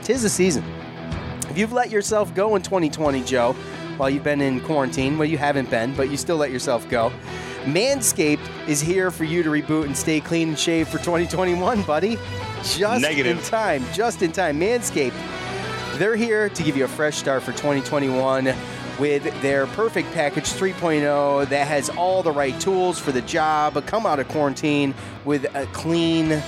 [0.03, 0.65] tis the season
[1.57, 3.53] you've let yourself go in 2020, Joe,
[3.97, 7.13] while you've been in quarantine, well, you haven't been, but you still let yourself go.
[7.65, 12.17] Manscaped is here for you to reboot and stay clean and shaved for 2021, buddy.
[12.63, 13.39] Just Negative.
[13.39, 13.85] in time.
[13.93, 14.59] Just in time.
[14.59, 15.15] Manscaped,
[15.99, 18.55] they're here to give you a fresh start for 2021
[18.99, 23.85] with their Perfect Package 3.0 that has all the right tools for the job.
[23.87, 26.43] Come out of quarantine with a clean,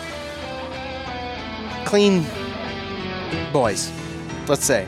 [1.85, 2.25] clean
[3.53, 4.00] boys
[4.49, 4.87] let's say.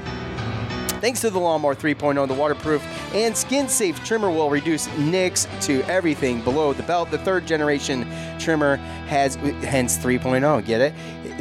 [1.03, 2.81] Thanks to the Lawnmower 3.0, the waterproof
[3.13, 7.11] and skin safe trimmer will reduce nicks to everything below the belt.
[7.11, 8.07] The third generation
[8.39, 8.77] trimmer
[9.09, 10.95] has, hence 3.0, get it?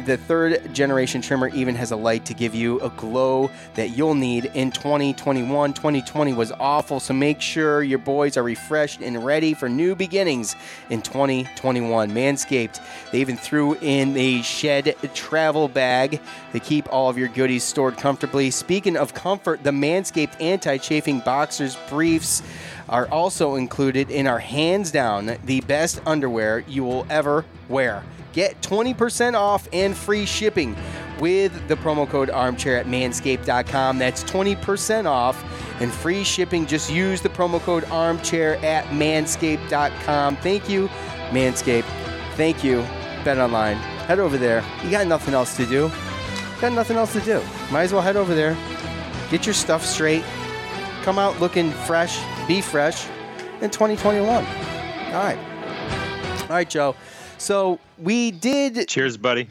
[0.04, 4.16] The third generation trimmer even has a light to give you a glow that you'll
[4.16, 5.74] need in 2021.
[5.74, 10.56] 2020 was awful, so make sure your boys are refreshed and ready for new beginnings
[10.90, 12.10] in 2021.
[12.10, 12.80] Manscaped,
[13.12, 17.96] they even threw in a shed travel bag to keep all of your goodies stored
[17.96, 18.50] comfortably.
[18.50, 22.42] Speaking of comfort, the Manscaped anti chafing boxers briefs
[22.88, 28.02] are also included in our hands down the best underwear you will ever wear.
[28.32, 30.76] Get 20% off and free shipping
[31.20, 33.98] with the promo code armchair at manscaped.com.
[33.98, 35.42] That's 20% off
[35.80, 36.66] and free shipping.
[36.66, 40.36] Just use the promo code armchair at manscaped.com.
[40.36, 40.88] Thank you,
[41.30, 41.84] Manscaped.
[42.36, 42.80] Thank you,
[43.24, 43.76] Bet Online.
[43.76, 44.64] Head over there.
[44.82, 45.90] You got nothing else to do.
[46.60, 47.42] Got nothing else to do.
[47.70, 48.56] Might as well head over there.
[49.30, 50.24] Get your stuff straight.
[51.02, 52.18] Come out looking fresh.
[52.46, 53.06] Be fresh
[53.60, 54.28] in 2021.
[54.28, 54.42] All
[55.12, 55.38] right.
[56.42, 56.94] All right, Joe.
[57.42, 58.86] So we did.
[58.86, 59.48] Cheers, buddy.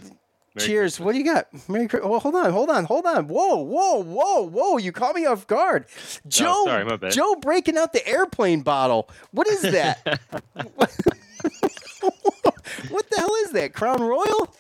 [0.56, 0.82] Merry cheers.
[0.96, 1.06] Christmas.
[1.06, 1.48] What do you got?
[1.70, 2.10] Merry Christmas.
[2.10, 3.28] Well, hold on, hold on, hold on.
[3.28, 4.78] Whoa, whoa, whoa, whoa!
[4.78, 5.88] You caught me off guard,
[6.26, 6.54] Joe.
[6.56, 7.12] Oh, sorry, my bad.
[7.12, 9.10] Joe breaking out the airplane bottle.
[9.32, 9.98] What is that?
[10.54, 10.90] what
[13.10, 13.74] the hell is that?
[13.74, 14.56] Crown Royal?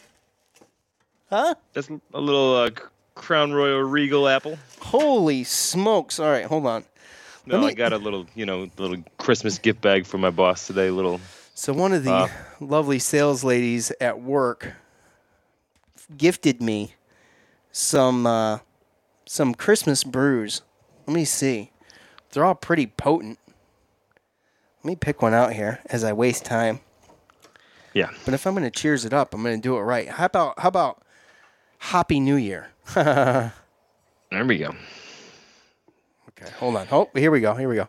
[1.29, 1.55] Huh?
[1.71, 2.71] That's a little uh,
[3.15, 4.59] Crown Royal Regal apple.
[4.81, 6.19] Holy smokes!
[6.19, 6.83] All right, hold on.
[7.45, 7.67] No, me...
[7.67, 10.89] I got a little, you know, little Christmas gift bag for my boss today.
[10.89, 11.21] Little
[11.53, 14.73] so one of the lovely sales ladies at work
[16.17, 16.95] gifted me
[17.71, 18.59] some uh,
[19.25, 20.61] some Christmas brews.
[21.07, 21.71] Let me see.
[22.31, 23.39] They're all pretty potent.
[24.83, 26.79] Let me pick one out here as I waste time.
[27.93, 28.09] Yeah.
[28.25, 30.07] But if I'm going to cheers it up, I'm going to do it right.
[30.07, 31.01] How about how about
[31.77, 32.69] Happy New Year?
[32.93, 33.53] there
[34.45, 34.73] we go.
[36.29, 36.87] Okay, hold on.
[36.91, 37.53] Oh, here we go.
[37.53, 37.87] Here we go.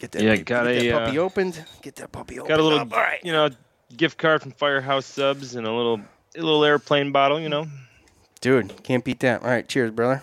[0.00, 1.64] Get that, yeah, get, got get a, that puppy uh, opened.
[1.82, 2.48] Get that puppy opened.
[2.48, 2.92] Got a little, up.
[2.92, 3.20] All right.
[3.22, 3.50] you know,
[3.94, 6.00] gift card from Firehouse Subs and a little,
[6.36, 7.38] a little airplane bottle.
[7.38, 7.66] You know,
[8.40, 9.42] dude, can't beat that.
[9.42, 10.22] All right, cheers, brother.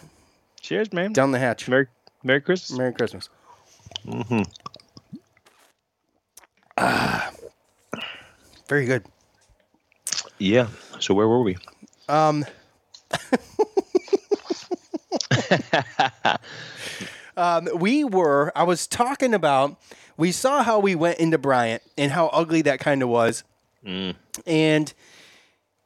[0.62, 1.13] Cheers, man.
[1.13, 1.70] Down the hatch.
[1.70, 1.86] Merry,
[2.24, 2.76] Merry Christmas.
[2.76, 3.30] Merry Christmas.
[4.04, 4.42] Mm-hmm.
[6.80, 7.32] Ah,
[8.68, 9.06] very good.
[10.40, 10.70] Yeah.
[11.00, 11.56] So where were we?
[12.10, 12.46] Um.
[17.38, 19.80] um, we were, I was talking about,
[20.17, 23.43] we saw how we went into Bryant and how ugly that kind of was.
[23.86, 24.15] Mm.
[24.45, 24.93] And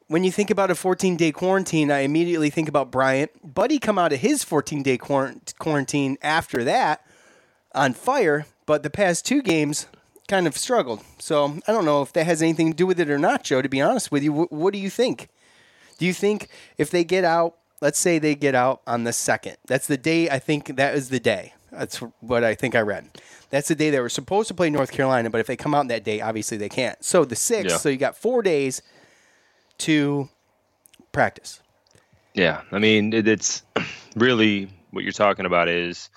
[0.08, 3.30] when you think about a 14 day quarantine, I immediately think about Bryant.
[3.54, 7.06] Buddy come out of his 14 day quarantine after that
[7.74, 9.86] on fire, but the past two games
[10.28, 11.02] kind of struggled.
[11.18, 13.60] So I don't know if that has anything to do with it or not, Joe,
[13.60, 14.32] to be honest with you.
[14.32, 15.28] what do you think?
[15.98, 19.56] Do you think if they get out let's say they get out on the second.
[19.66, 21.52] That's the day I think that is the day.
[21.72, 23.08] That's what I think I read.
[23.50, 25.88] That's the day they were supposed to play North Carolina, but if they come out
[25.88, 27.02] that day, obviously they can't.
[27.04, 27.76] So the sixth, yeah.
[27.76, 28.80] so you got four days
[29.78, 30.28] to
[31.10, 31.60] practice.
[32.34, 33.62] Yeah, I mean it, it's
[34.16, 36.08] really what you're talking about is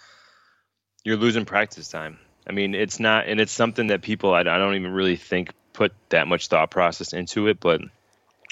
[1.03, 2.19] you're losing practice time.
[2.47, 5.51] I mean it's not, and it's something that people I, I don't even really think
[5.73, 7.81] put that much thought process into it, but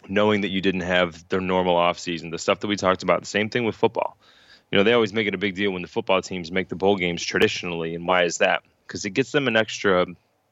[0.08, 3.28] knowing that you didn't have their normal offseason, the stuff that we talked about, the
[3.28, 4.18] same thing with football.
[4.72, 6.76] You know, they always make it a big deal when the football teams make the
[6.76, 7.96] bowl games traditionally.
[7.96, 8.64] And why is that?
[8.88, 10.06] Because it gets them an extra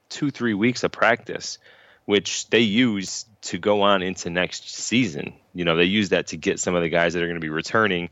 [0.10, 1.58] two, three weeks of practice
[2.06, 5.34] which they use to go on into next season.
[5.54, 7.42] You know, they use that to get some of the guys that are going to
[7.42, 8.10] be returning,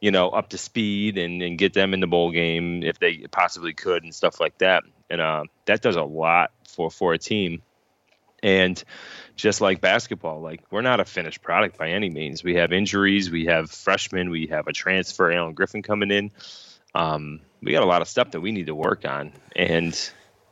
[0.00, 3.24] you know, up to speed and, and get them in the bowl game if they
[3.30, 4.84] possibly could and stuff like that.
[5.10, 7.62] And uh, that does a lot for for a team.
[8.42, 8.82] And
[9.36, 12.42] just like basketball, like we're not a finished product by any means.
[12.42, 16.30] We have injuries, we have freshmen, we have a transfer, Alan Griffin coming in.
[16.94, 19.32] Um, we got a lot of stuff that we need to work on.
[19.54, 19.98] And,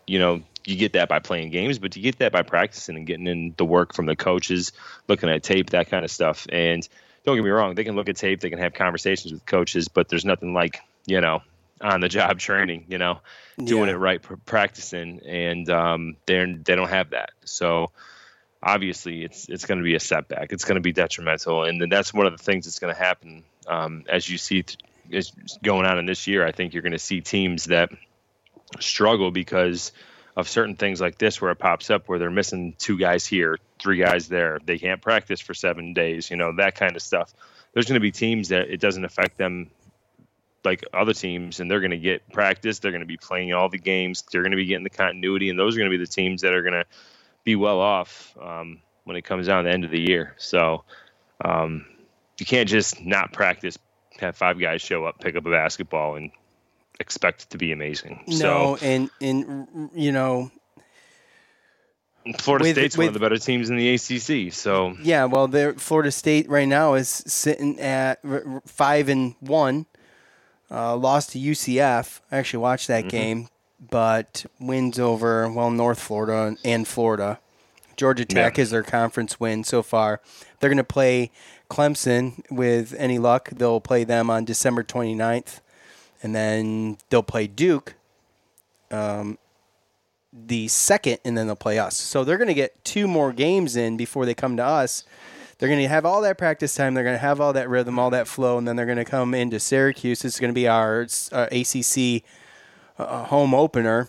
[0.07, 3.07] you know, you get that by playing games, but you get that by practicing and
[3.07, 4.72] getting in the work from the coaches,
[5.09, 6.46] looking at tape, that kind of stuff.
[6.51, 6.87] And
[7.25, 9.88] don't get me wrong, they can look at tape, they can have conversations with coaches,
[9.88, 11.42] but there's nothing like, you know,
[11.80, 13.20] on the job training, you know,
[13.62, 13.94] doing yeah.
[13.94, 17.30] it right, pr- practicing, and um, they they don't have that.
[17.44, 17.90] So
[18.62, 20.52] obviously, it's it's going to be a setback.
[20.52, 23.00] It's going to be detrimental, and then that's one of the things that's going to
[23.00, 24.78] happen um, as you see th-
[25.10, 26.46] is going on in this year.
[26.46, 27.90] I think you're going to see teams that
[28.80, 29.92] struggle because
[30.36, 33.58] of certain things like this where it pops up where they're missing two guys here,
[33.78, 34.58] three guys there.
[34.64, 37.32] They can't practice for seven days, you know, that kind of stuff.
[37.72, 39.70] There's going to be teams that it doesn't affect them
[40.66, 42.79] like other teams, and they're going to get practice.
[42.79, 44.22] They're going to be playing all the games.
[44.31, 46.42] They're going to be getting the continuity, and those are going to be the teams
[46.42, 46.85] that are going to
[47.44, 50.35] be well off um, when it comes down to the end of the year.
[50.37, 50.85] So
[51.42, 51.87] um,
[52.38, 53.79] you can't just not practice,
[54.18, 56.31] have five guys show up, pick up a basketball, and
[57.00, 58.24] expect it to be amazing.
[58.26, 60.50] No, so, and and you know,
[62.40, 64.52] Florida with, State's with, one of the better teams in the ACC.
[64.52, 68.20] So yeah, well, Florida State right now is sitting at
[68.66, 69.87] five and one,
[70.70, 72.20] uh, lost to UCF.
[72.31, 73.09] I actually watched that mm-hmm.
[73.09, 73.48] game,
[73.90, 77.40] but wins over well North Florida and Florida.
[77.96, 78.62] Georgia Tech yeah.
[78.62, 80.20] is their conference win so far.
[80.61, 81.31] They're going to play
[81.70, 83.48] Clemson with any luck.
[83.50, 85.61] They'll play them on December 29th
[86.22, 87.94] and then they'll play Duke
[88.90, 89.38] um,
[90.33, 91.96] the second, and then they'll play us.
[91.96, 95.05] So they're going to get two more games in before they come to us.
[95.59, 96.95] They're going to have all that practice time.
[96.95, 99.05] They're going to have all that rhythm, all that flow, and then they're going to
[99.05, 100.25] come into Syracuse.
[100.25, 102.23] It's going to be our uh, ACC
[102.99, 104.09] uh, home opener,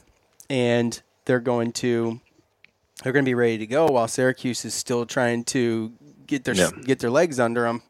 [0.49, 2.19] and they're going to
[3.03, 5.93] they're going to be ready to go while Syracuse is still trying to
[6.25, 6.71] get their yeah.
[6.83, 7.81] get their legs under them.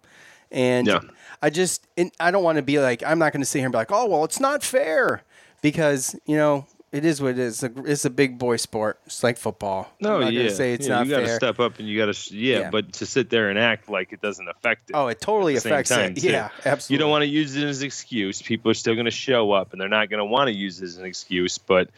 [0.52, 1.00] And yeah.
[1.42, 1.88] I just
[2.20, 3.92] I don't want to be like I'm not going to sit here and be like,
[3.92, 5.24] oh well, it's not fair
[5.62, 7.64] because you know it is what it is.
[7.64, 9.00] It's a big boy sport.
[9.06, 9.92] It's like football.
[10.00, 12.36] No, yeah, say it's yeah, not you got to step up and you got to
[12.36, 14.94] yeah, yeah, but to sit there and act like it doesn't affect it.
[14.94, 16.22] Oh, it totally affects time, it.
[16.22, 16.30] Too.
[16.30, 16.94] Yeah, absolutely.
[16.94, 18.42] You don't want to use it as an excuse.
[18.42, 20.82] People are still going to show up and they're not going to want to use
[20.82, 21.58] it as an excuse.
[21.58, 21.90] But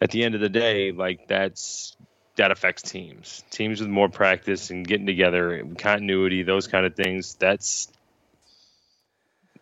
[0.00, 1.96] at the end of the day, like that's
[2.36, 3.44] that affects teams.
[3.50, 7.34] Teams with more practice and getting together, continuity, those kind of things.
[7.34, 7.88] That's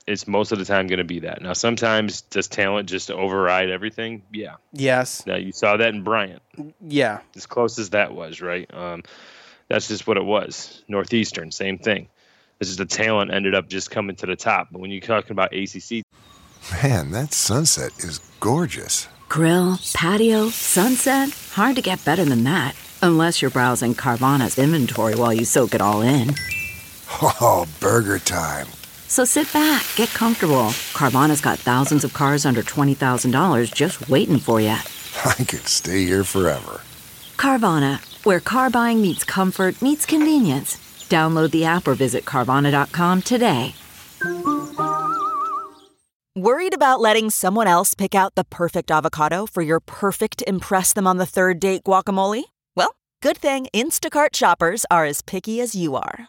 [0.07, 1.43] it's most of the time going to be that.
[1.43, 4.23] Now, sometimes does talent just override everything?
[4.33, 4.57] Yeah.
[4.73, 5.27] Yes.
[5.27, 6.43] Now you saw that in Bryant.
[6.81, 7.21] Yeah.
[7.37, 8.73] As close as that was, right?
[8.75, 9.03] Um,
[9.69, 10.83] that's just what it was.
[10.89, 12.09] Northeastern, same thing.
[12.59, 14.69] This is the talent ended up just coming to the top.
[14.71, 16.03] But when you're talking about ACC,
[16.83, 19.09] man, that sunset is gorgeous.
[19.29, 21.31] Grill, patio, sunset.
[21.53, 25.81] Hard to get better than that, unless you're browsing Carvana's inventory while you soak it
[25.81, 26.35] all in.
[27.23, 28.69] Oh, burger time.
[29.11, 30.69] So sit back, get comfortable.
[30.95, 34.69] Carvana's got thousands of cars under $20,000 just waiting for you.
[35.25, 36.81] I could stay here forever.
[37.37, 40.77] Carvana, where car buying meets comfort, meets convenience.
[41.09, 43.75] Download the app or visit Carvana.com today.
[46.37, 51.09] Worried about letting someone else pick out the perfect avocado for your perfect Impress Them
[51.09, 52.45] on the Third Date guacamole?
[52.77, 56.29] Well, good thing Instacart shoppers are as picky as you are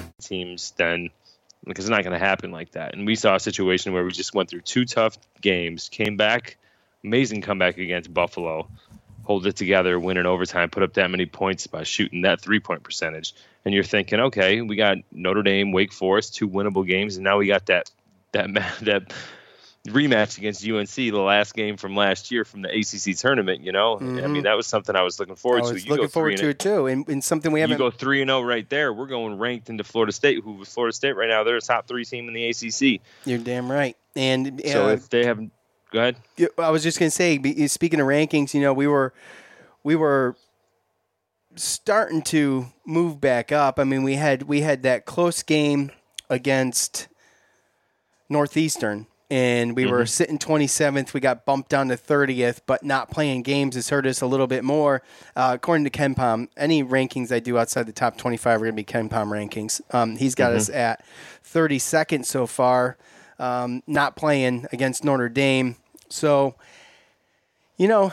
[0.21, 1.09] Teams then,
[1.65, 2.93] because it's not going to happen like that.
[2.93, 6.57] And we saw a situation where we just went through two tough games, came back,
[7.03, 8.67] amazing comeback against Buffalo,
[9.23, 12.59] hold it together, win in overtime, put up that many points by shooting that three
[12.59, 13.33] point percentage.
[13.63, 17.37] And you're thinking, okay, we got Notre Dame, Wake Forest, two winnable games, and now
[17.37, 17.89] we got that
[18.31, 19.13] that that
[19.87, 23.63] rematch against UNC, the last game from last year from the ACC tournament.
[23.63, 24.23] You know, mm-hmm.
[24.23, 25.87] I mean, that was something I was looking forward I was to.
[25.87, 27.73] You looking forward to it too, and, and something we haven't.
[27.73, 28.93] You go three and zero oh right there.
[28.93, 32.05] We're going ranked into Florida State, who Florida State right now they're a top three
[32.05, 33.01] team in the ACC.
[33.25, 33.97] You're damn right.
[34.15, 35.51] And uh, so if they haven't,
[35.91, 36.15] go ahead.
[36.57, 39.13] I was just gonna say, speaking of rankings, you know, we were
[39.83, 40.35] we were
[41.55, 43.79] starting to move back up.
[43.79, 45.91] I mean, we had we had that close game
[46.29, 47.07] against
[48.29, 49.93] Northeastern and we mm-hmm.
[49.93, 51.13] were sitting 27th.
[51.13, 54.45] We got bumped down to 30th, but not playing games has hurt us a little
[54.45, 55.01] bit more.
[55.37, 58.75] Uh, according to KenPom, any rankings I do outside the top 25 are going to
[58.75, 59.79] be KenPom rankings.
[59.95, 60.57] Um, he's got mm-hmm.
[60.57, 61.05] us at
[61.45, 62.97] 32nd so far,
[63.39, 65.77] um, not playing against Notre Dame.
[66.09, 66.55] So,
[67.77, 68.11] you know.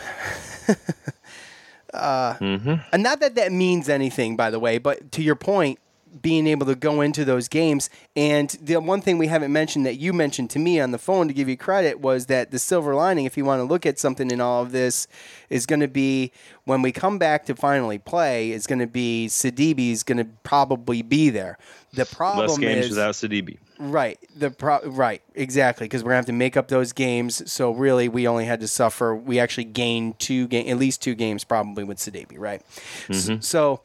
[1.93, 2.75] uh, mm-hmm.
[2.93, 5.81] And not that that means anything, by the way, but to your point,
[6.23, 7.91] being able to go into those games.
[8.17, 11.29] And the one thing we haven't mentioned that you mentioned to me on the phone
[11.29, 13.99] to give you credit was that the silver lining, if you want to look at
[13.99, 15.07] something in all of this,
[15.51, 16.33] is going to be
[16.65, 20.27] when we come back to finally play, is going to be Sidibe is going to
[20.43, 21.59] probably be there.
[21.93, 23.59] The problem less games is, without Sidibe.
[23.79, 24.19] Right.
[24.37, 27.51] The pro- right exactly because we're gonna have to make up those games.
[27.51, 29.15] So really, we only had to suffer.
[29.15, 32.61] We actually gained two game, at least two games probably with Sidibe, right?
[33.07, 33.41] Mm-hmm.
[33.41, 33.81] So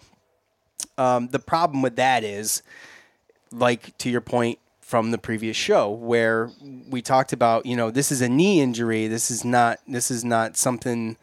[0.98, 2.62] um, the problem with that is,
[3.52, 6.52] like to your point from the previous show, where
[6.90, 9.08] we talked about, you know, this is a knee injury.
[9.08, 9.80] This is not.
[9.88, 11.18] This is not something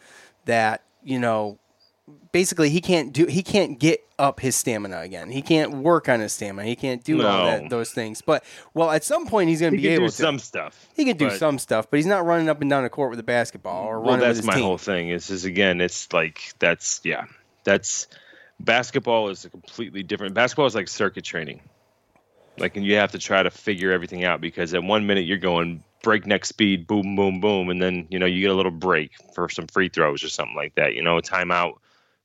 [0.47, 1.59] that you know.
[2.33, 3.27] Basically, he can't do.
[3.27, 5.31] He can't get up his stamina again.
[5.31, 6.69] He can't work on his stamina.
[6.69, 7.27] He can't do no.
[7.27, 8.23] all that, those things.
[8.23, 8.45] But
[8.75, 10.87] well, at some point, he's going to be able to do some stuff.
[10.95, 13.19] He can do some stuff, but he's not running up and down the court with
[13.19, 14.21] a basketball or well, running.
[14.21, 14.63] Well, that's my team.
[14.63, 15.09] whole thing.
[15.09, 17.25] Is is again, it's like that's yeah,
[17.65, 18.07] that's
[18.65, 20.35] basketball is a completely different.
[20.35, 21.61] Basketball is like circuit training.
[22.59, 25.39] Like, and you have to try to figure everything out because at one minute you're
[25.39, 29.13] going breakneck speed, boom, boom, boom, and then you know you get a little break
[29.35, 30.95] for some free throws or something like that.
[30.95, 31.75] You know, a timeout,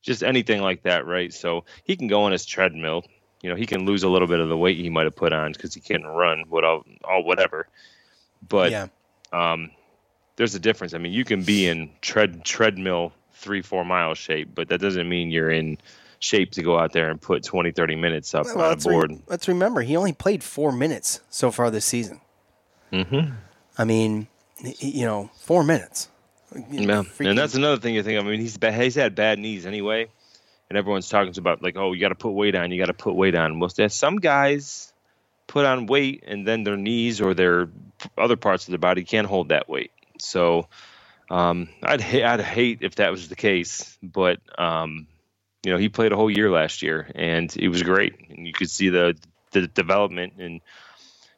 [0.02, 1.34] just anything like that, right?
[1.34, 3.04] So he can go on his treadmill.
[3.42, 5.32] You know, he can lose a little bit of the weight he might have put
[5.32, 7.68] on because he can't run, what all, all whatever.
[8.48, 8.88] But yeah.
[9.32, 9.70] um,
[10.36, 10.94] there's a difference.
[10.94, 15.08] I mean, you can be in tread treadmill three, four mile shape, but that doesn't
[15.08, 15.78] mean you're in
[16.20, 19.12] shape to go out there and put 20, 30 minutes up well, on a board.
[19.12, 22.22] Re- let's remember, he only played four minutes so far this season.
[22.92, 23.34] Mm-hmm.
[23.78, 24.28] I mean,
[24.80, 26.10] you know, four minutes.
[26.70, 28.20] Yeah, and that's another thing you think.
[28.20, 30.08] I mean, he's bad, he's had bad knees anyway,
[30.70, 32.94] and everyone's talking about like, oh, you got to put weight on, you got to
[32.94, 33.60] put weight on.
[33.60, 34.94] Well, some guys
[35.48, 37.70] put on weight, and then their knees or their
[38.18, 39.92] other parts of their body can't hold that weight.
[40.18, 40.68] So,
[41.30, 45.08] um, I'd ha- I'd hate if that was the case, but um,
[45.66, 48.14] you know, he played a whole year last year, and it was great.
[48.30, 49.18] And you could see the
[49.52, 50.62] the development and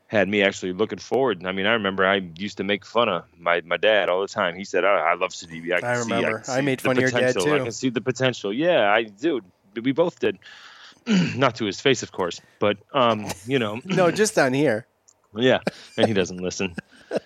[0.08, 1.46] had me actually looking forward.
[1.46, 4.28] I mean, I remember I used to make fun of my, my dad all the
[4.28, 4.56] time.
[4.56, 5.74] He said, oh, "I love Sidibe.
[5.74, 6.44] I, can I remember.
[6.44, 7.54] See, I, I made fun of your dad too.
[7.54, 8.54] I can see the potential.
[8.54, 9.42] Yeah, I do.
[9.82, 10.40] We both did.
[11.36, 13.80] Not to his face, of course, but um, you know.
[13.86, 14.86] no, just down here.
[15.34, 15.60] Yeah,
[15.98, 16.76] and he doesn't listen.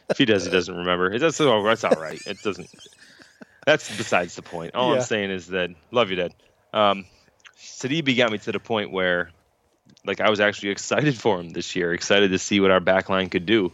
[0.10, 1.12] if he does, he doesn't remember.
[1.14, 2.22] Oh, that's all right.
[2.28, 2.70] It doesn't.
[3.66, 4.76] That's besides the point.
[4.76, 4.98] All yeah.
[4.98, 6.34] I'm saying is that love you, Dad.
[6.74, 7.06] Um,
[7.58, 9.32] Sidibe got me to the point where,
[10.06, 13.30] like, I was actually excited for him this year, excited to see what our backline
[13.32, 13.72] could do,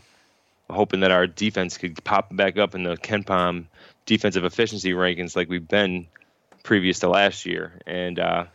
[0.69, 3.65] hoping that our defense could pop back up in the KenPom
[4.05, 6.07] defensive efficiency rankings like we've been
[6.63, 7.79] previous to last year.
[7.85, 8.45] And uh,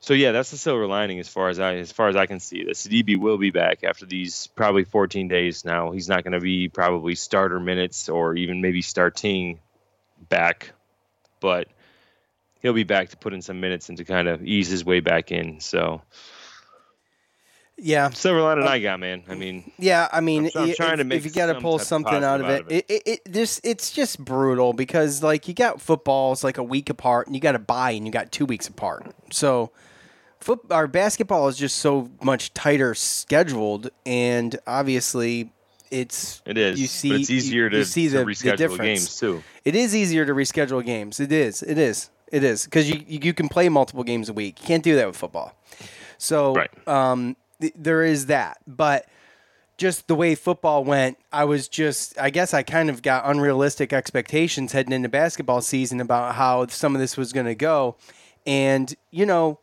[0.00, 2.40] so, yeah, that's the silver lining as far as I as far as I can
[2.40, 2.64] see.
[2.64, 5.64] The Sidibe will be back after these probably 14 days.
[5.64, 9.58] Now he's not going to be probably starter minutes or even maybe starting
[10.28, 10.72] back,
[11.40, 11.68] but
[12.66, 14.98] he'll be back to put in some minutes and to kind of ease his way
[14.98, 15.60] back in.
[15.60, 16.02] So
[17.78, 19.22] Yeah, silver lining I got, man.
[19.28, 21.60] I mean, Yeah, I mean, I'm, I'm if, trying to make if you got to
[21.60, 25.22] pull type of something out of, it, it, it, it this it's just brutal because
[25.22, 28.12] like you got footballs like a week apart, and you got to buy, and you
[28.12, 29.14] got two weeks apart.
[29.30, 29.70] So,
[30.40, 35.52] foot our basketball is just so much tighter scheduled, and obviously,
[35.92, 38.56] it's It is, You see, it's easier you, to- you see to the, reschedule the
[38.56, 38.80] difference.
[38.80, 39.44] games, too.
[39.64, 41.20] It is easier to reschedule games.
[41.20, 41.62] It is.
[41.62, 42.10] It is.
[42.32, 44.60] It is because you you can play multiple games a week.
[44.60, 45.54] You can't do that with football.
[46.18, 46.56] So
[46.86, 49.06] um, th- there is that, but
[49.76, 53.92] just the way football went, I was just, I guess I kind of got unrealistic
[53.92, 57.96] expectations heading into basketball season about how some of this was going to go.
[58.46, 59.58] And, you know,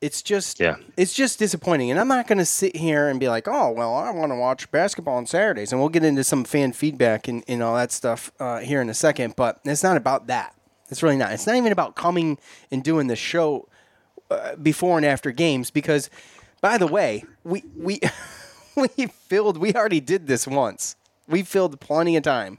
[0.00, 0.76] it's just, Yeah.
[0.96, 1.90] it's just disappointing.
[1.90, 4.36] And I'm not going to sit here and be like, oh, well, I want to
[4.36, 5.72] watch basketball on Saturdays.
[5.72, 8.88] And we'll get into some fan feedback and, and all that stuff uh, here in
[8.88, 9.36] a second.
[9.36, 10.54] But it's not about that.
[10.88, 11.32] It's really not.
[11.32, 12.38] It's not even about coming
[12.70, 13.68] and doing the show
[14.30, 16.08] uh, before and after games because
[16.60, 18.00] by the way we we
[18.76, 20.94] we filled we already did this once
[21.26, 22.58] we filled plenty of time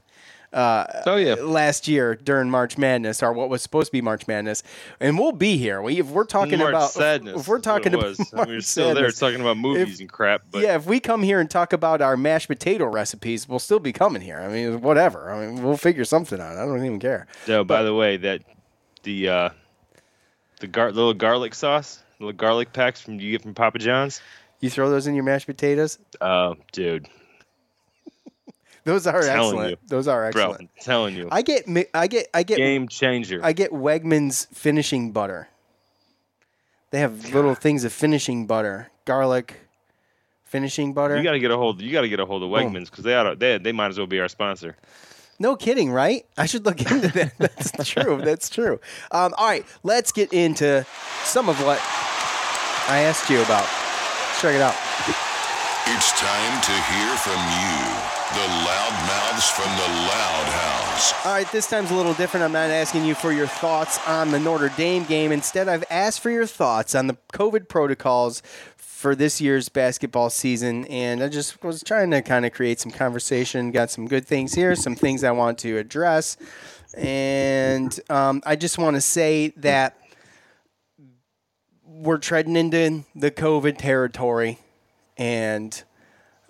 [0.52, 4.26] uh, oh yeah last year during march madness or what was supposed to be march
[4.28, 4.62] madness
[5.00, 8.04] and we'll be here we, if we're talking March about Sadness if we're talking about
[8.18, 8.32] was.
[8.34, 10.42] I mean, we were still there talking about movies if- and crap.
[10.50, 13.78] But yeah if we come here and talk about our mashed potato recipes we'll still
[13.80, 16.98] be coming here i mean whatever i mean we'll figure something out i don't even
[17.00, 18.42] care No, by the way, that
[19.04, 19.48] the uh,
[20.60, 24.20] the gar- little garlic sauce, little garlic packs from you get from Papa John's.
[24.60, 27.08] you throw those in your mashed potatoes Oh, dude,
[28.84, 29.76] those are excellent you.
[29.86, 33.40] those are bro, excellent I'm telling you, I get I get I get game changer.
[33.42, 35.48] I get Wegmans finishing butter.
[36.90, 39.60] They have little things of finishing butter, garlic,
[40.44, 41.16] finishing butter.
[41.16, 41.80] you got to get a hold.
[41.80, 43.88] You got to get a hold of Wegmans because they ought to, they they might
[43.88, 44.76] as well be our sponsor.
[45.38, 46.26] no kidding, right?
[46.36, 47.32] I should look into that.
[47.38, 48.20] That's true.
[48.22, 48.78] That's true.
[49.10, 50.84] Um, all right, let's get into
[51.24, 51.78] some of what
[52.88, 53.62] I asked you about.
[53.64, 55.31] Let's check it out.
[55.84, 57.76] It's time to hear from you,
[58.34, 61.26] the loudmouths from the Loud House.
[61.26, 62.44] All right, this time's a little different.
[62.44, 65.32] I'm not asking you for your thoughts on the Notre Dame game.
[65.32, 68.44] Instead, I've asked for your thoughts on the COVID protocols
[68.76, 70.84] for this year's basketball season.
[70.86, 73.72] And I just was trying to kind of create some conversation.
[73.72, 76.36] Got some good things here, some things I want to address.
[76.96, 79.98] And um, I just want to say that
[81.84, 84.60] we're treading into the COVID territory.
[85.16, 85.82] And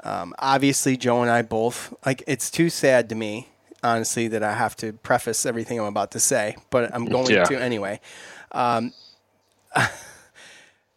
[0.05, 2.23] um, obviously, Joe and I both like.
[2.27, 3.49] It's too sad to me,
[3.83, 7.45] honestly, that I have to preface everything I'm about to say, but I'm going Yeah.
[7.45, 8.01] to anyway.
[8.53, 8.93] Um,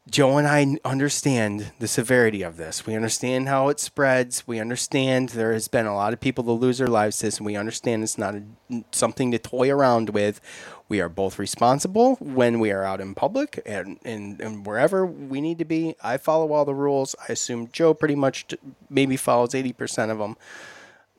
[0.08, 2.86] Joe and I understand the severity of this.
[2.86, 4.46] We understand how it spreads.
[4.46, 7.38] We understand there has been a lot of people to lose their lives to this,
[7.38, 8.44] and we understand it's not a,
[8.92, 10.42] something to toy around with.
[10.88, 15.42] We are both responsible when we are out in public and, and, and wherever we
[15.42, 15.96] need to be.
[16.04, 17.16] I follow all the rules.
[17.28, 18.46] I assume Joe pretty much
[18.92, 20.38] maybe follows 80% of them.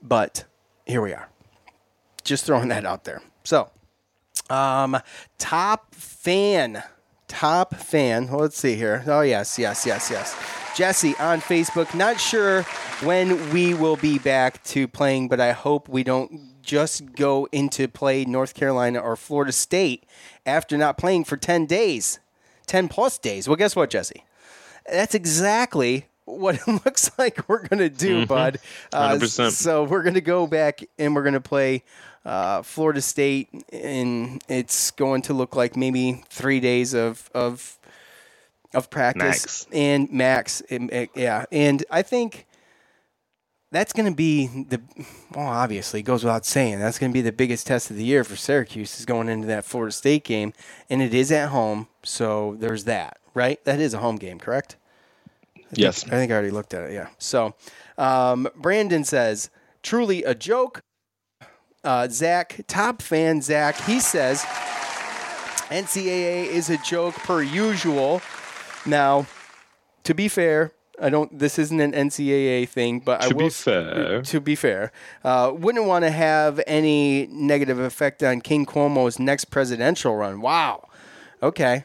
[0.01, 0.45] But
[0.87, 1.29] here we are.
[2.23, 3.21] Just throwing that out there.
[3.43, 3.71] So,
[4.49, 4.99] um,
[5.39, 6.85] top fan,
[7.29, 8.29] top fan.
[8.31, 9.03] Let's see here.
[9.07, 10.37] Oh yes, yes, yes, yes.
[10.77, 11.95] Jesse on Facebook.
[11.95, 12.63] Not sure
[13.03, 17.89] when we will be back to playing, but I hope we don't just go into
[17.89, 20.05] play North Carolina or Florida State
[20.45, 22.19] after not playing for ten days,
[22.67, 23.49] ten plus days.
[23.49, 24.25] Well, guess what, Jesse?
[24.91, 28.29] That's exactly what it looks like we're gonna do, Mhm.
[28.29, 28.59] bud.
[28.93, 29.53] Uh, 100%.
[29.53, 31.85] so we're gonna go back and we're gonna play
[32.27, 37.79] uh, Florida State, and it's going to look like maybe three days of of
[38.75, 39.67] of practice Max.
[39.73, 41.47] and max, uh, yeah.
[41.53, 42.47] And I think
[43.73, 44.81] that's going to be the
[45.35, 48.05] well, obviously, it goes without saying that's going to be the biggest test of the
[48.05, 50.53] year for Syracuse is going into that Florida State game,
[50.91, 53.65] and it is at home, so there's that, right?
[53.65, 54.77] That is a home game, correct?
[55.55, 56.05] I think- Yes.
[56.05, 56.93] I think I already looked at it.
[56.93, 57.09] Yeah.
[57.19, 57.55] So,
[57.99, 59.51] um, Brandon says,
[59.83, 60.83] truly a joke.
[61.87, 64.43] Uh, Zach, top fan Zach, he says,
[65.71, 68.21] NCAA is a joke per usual.
[68.85, 69.27] Now,
[70.05, 71.37] to be fair, I don't.
[71.39, 73.51] This isn't an NCAA thing, but I To be will.
[73.51, 74.23] fair.
[74.23, 74.93] to be fair,
[75.25, 80.41] uh, wouldn't want to have any negative effect on King Cuomo's next presidential run.
[80.41, 80.89] Wow.
[81.43, 81.85] Okay.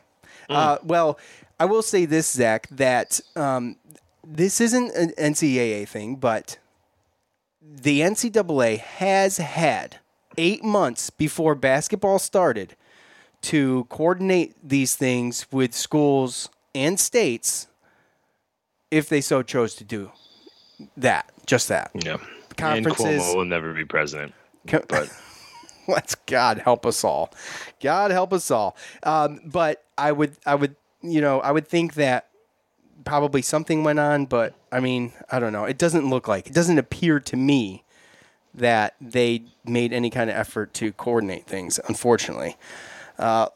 [0.50, 1.18] Uh, well,
[1.60, 3.78] I will say this, Zach, that um,
[4.26, 6.58] this isn't an NCAA thing, but
[7.62, 9.98] the NCAA has had
[10.38, 12.76] eight months before basketball started
[13.42, 17.68] to coordinate these things with schools and states
[18.90, 20.12] if they so chose to do
[20.98, 21.92] that, just that.
[21.94, 22.18] Yeah.
[22.58, 23.06] Conferences.
[23.06, 24.34] And Cuomo will never be president.
[24.68, 25.10] Co- But
[25.88, 27.34] Let's God help us all.
[27.82, 28.76] God help us all.
[29.04, 32.28] Um, but I would, I would, you know, I would think that
[33.04, 35.66] probably something went on, but I mean, I don't know.
[35.66, 37.84] It doesn't look like it doesn't appear to me
[38.54, 41.80] that they made any kind of effort to coordinate things.
[41.88, 42.58] Unfortunately,
[43.18, 43.48] uh,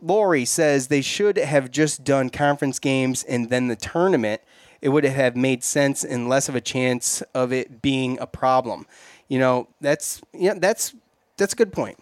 [0.00, 4.40] Lori says they should have just done conference games and then the tournament.
[4.80, 8.86] It would have made sense and less of a chance of it being a problem.
[9.28, 10.94] You know, that's yeah, that's
[11.36, 11.98] that's a good point.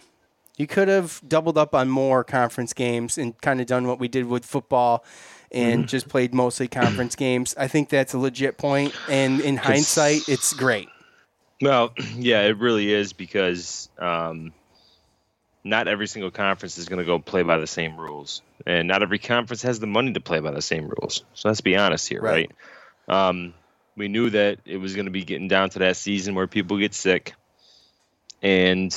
[0.57, 4.09] You could have doubled up on more conference games and kind of done what we
[4.09, 5.05] did with football
[5.53, 5.89] and Mhm.
[5.89, 7.55] just played mostly conference games.
[7.59, 10.89] I think that's a legit point, and in hindsight, it's great.
[11.61, 14.53] Well, yeah, it really is because um,
[15.65, 19.03] not every single conference is going to go play by the same rules, and not
[19.03, 21.25] every conference has the money to play by the same rules.
[21.35, 22.51] So let's be honest here, Right.
[23.09, 23.29] right?
[23.29, 23.55] Um,
[23.97, 26.79] we knew that it was going to be getting down to that season where people
[26.79, 27.35] get sick,
[28.43, 28.95] and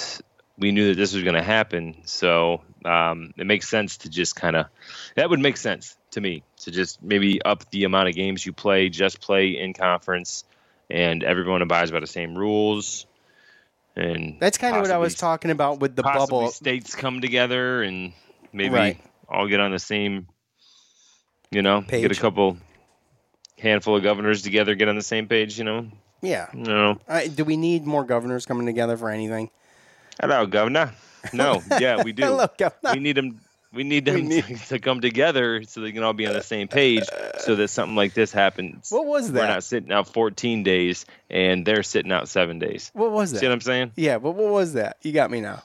[0.57, 2.03] we knew that this was going to happen.
[2.05, 4.67] So um, it makes sense to just kind of
[5.15, 8.53] that would make sense to me to just maybe up the amount of games you
[8.53, 10.43] play, just play in conference,
[10.89, 13.05] and everyone abides by the same rules.
[13.95, 16.47] And That's kind of what I was talking about with the bubble.
[16.51, 18.13] States come together and
[18.53, 19.01] maybe Right.
[19.27, 20.27] all get on the same,
[21.49, 22.57] you know, get a couple
[23.59, 25.57] handful of governors together, get on the same page.
[25.57, 25.87] You know,
[26.21, 26.47] Yeah.
[26.53, 29.49] no, Uh, do we need more governors coming together for anything?
[30.21, 30.93] hello, governor.
[31.33, 32.23] No, yeah, we do.
[32.23, 32.93] Hello, governor.
[32.93, 33.41] We need them.
[33.73, 36.67] We need them to, to come together so they can all be on the same
[36.67, 37.03] page,
[37.39, 38.91] so that something like this happens.
[38.91, 39.39] What was that?
[39.39, 42.91] We're not sitting out 14 days and they're sitting out seven days.
[42.93, 43.39] What was that?
[43.39, 43.93] See what I'm saying?
[43.95, 44.97] Yeah, but what was that?
[45.01, 45.63] You got me now.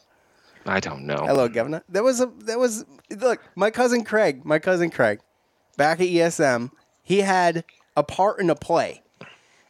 [0.64, 1.16] I don't know.
[1.26, 1.82] Hello, Governor.
[1.88, 3.40] That was a that was look.
[3.54, 5.20] My cousin Craig, my cousin Craig,
[5.76, 6.72] back at ESM,
[7.04, 7.62] he had
[7.96, 9.02] a part in a play,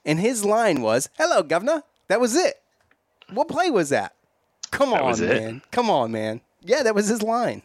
[0.06, 2.62] and his line was "Hello, Governor." That was it.
[3.30, 4.14] What play was that?
[4.70, 5.28] Come That on, it?
[5.42, 5.62] man.
[5.70, 6.40] Come on, man.
[6.62, 7.60] Yeah, that was his line.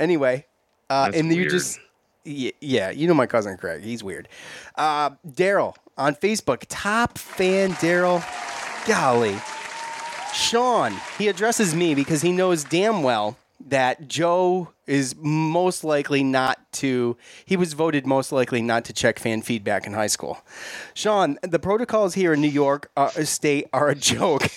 [0.00, 0.46] Anyway,
[0.88, 1.50] uh, and you weird.
[1.50, 1.78] just
[2.24, 3.82] yeah, yeah, you know my cousin Craig.
[3.82, 4.28] He's weird.
[4.74, 8.24] Uh, Daryl on Facebook, top fan Daryl.
[8.86, 9.36] Golly,
[10.32, 13.36] Sean, he addresses me because he knows damn well
[13.68, 19.18] that Joe is most likely not to, he was voted most likely not to check
[19.18, 20.38] fan feedback in high school.
[20.94, 24.48] Sean, the protocols here in New York uh, State are a joke.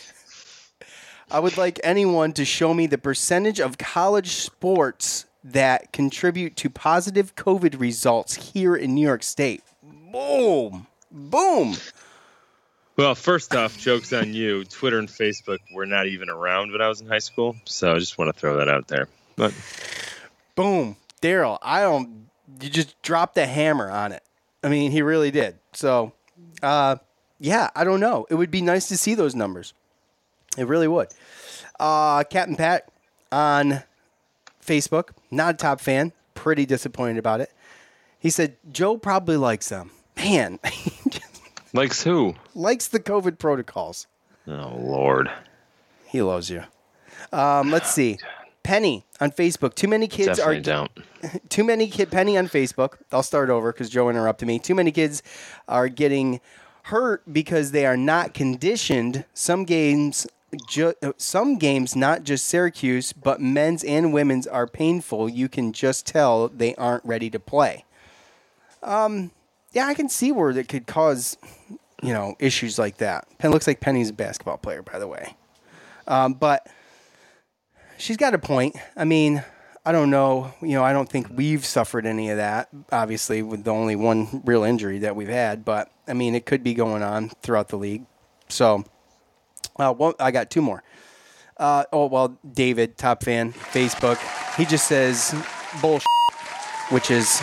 [1.31, 6.69] I would like anyone to show me the percentage of college sports that contribute to
[6.69, 9.63] positive COVID results here in New York State.
[9.83, 10.87] Boom.
[11.11, 11.75] Boom.
[12.95, 14.63] Well, first off, jokes on you.
[14.65, 17.99] Twitter and Facebook were not even around when I was in high school, so I
[17.99, 19.07] just want to throw that out there.
[19.35, 19.53] But
[20.55, 20.95] Boom.
[21.21, 22.27] Daryl, I don't,
[22.61, 24.21] you just dropped the hammer on it.
[24.63, 25.57] I mean, he really did.
[25.71, 26.13] So,
[26.61, 26.97] uh,
[27.39, 28.27] yeah, I don't know.
[28.29, 29.73] It would be nice to see those numbers.
[30.57, 31.07] It really would.
[31.79, 32.89] Uh, Captain Pat
[33.31, 33.83] on
[34.63, 37.51] Facebook, not a top fan, pretty disappointed about it.
[38.19, 39.91] He said, Joe probably likes them.
[40.17, 40.59] Man,
[41.73, 42.35] likes who?
[42.55, 44.07] likes the COVID protocols.
[44.47, 45.31] Oh Lord,
[46.05, 46.63] he loves you.
[47.31, 48.17] Um, let's see.
[48.63, 49.73] Penny on Facebook.
[49.75, 50.91] Too many kids Definitely are don't.
[51.49, 52.97] too many kid Penny on Facebook.
[53.11, 54.59] I'll start over because Joe interrupted me.
[54.59, 55.21] Too many kids
[55.67, 56.39] are getting
[56.83, 59.25] hurt because they are not conditioned.
[59.33, 60.27] Some games,
[60.67, 65.29] ju- uh, some games, not just Syracuse, but men's and women's are painful.
[65.29, 67.85] You can just tell they aren't ready to play.
[68.81, 69.31] Um,
[69.71, 71.37] yeah, I can see where it could cause,
[72.01, 73.27] you know, issues like that.
[73.37, 75.35] Pen looks like Penny's a basketball player, by the way.
[76.07, 76.67] Um, but
[77.97, 78.75] she's got a point.
[78.95, 79.43] I mean,
[79.85, 80.53] I don't know.
[80.61, 82.69] You know, I don't think we've suffered any of that.
[82.91, 86.63] Obviously, with the only one real injury that we've had, but I mean, it could
[86.63, 88.05] be going on throughout the league.
[88.49, 88.83] So,
[89.77, 90.83] uh, one, I got two more.
[91.57, 94.17] Uh, oh well, David, top fan, Facebook.
[94.57, 95.35] He just says
[95.81, 96.07] bullshit,
[96.89, 97.41] which is.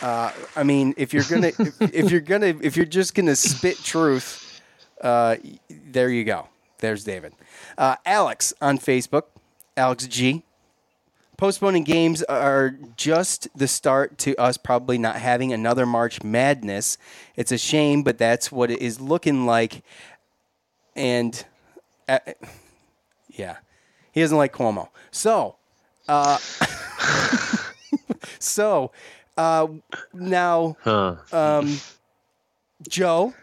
[0.00, 3.78] Uh, I mean, if you're gonna, if, if you're gonna, if you're just gonna spit
[3.78, 4.60] truth,
[5.00, 5.36] uh,
[5.68, 6.48] there you go.
[6.78, 7.32] There's David.
[7.76, 9.24] Uh, Alex on Facebook,
[9.76, 10.44] Alex G.
[11.36, 16.98] Postponing games are just the start to us probably not having another March Madness.
[17.36, 19.84] It's a shame, but that's what it is looking like.
[20.98, 21.44] And
[22.08, 22.18] uh,
[23.28, 23.58] yeah,
[24.12, 24.88] he doesn't like Cuomo.
[25.12, 25.54] So,
[26.08, 26.38] uh,
[28.38, 28.92] so
[29.36, 29.66] uh,
[30.12, 31.16] now, Huh.
[31.32, 31.78] um,
[32.88, 33.34] Joe,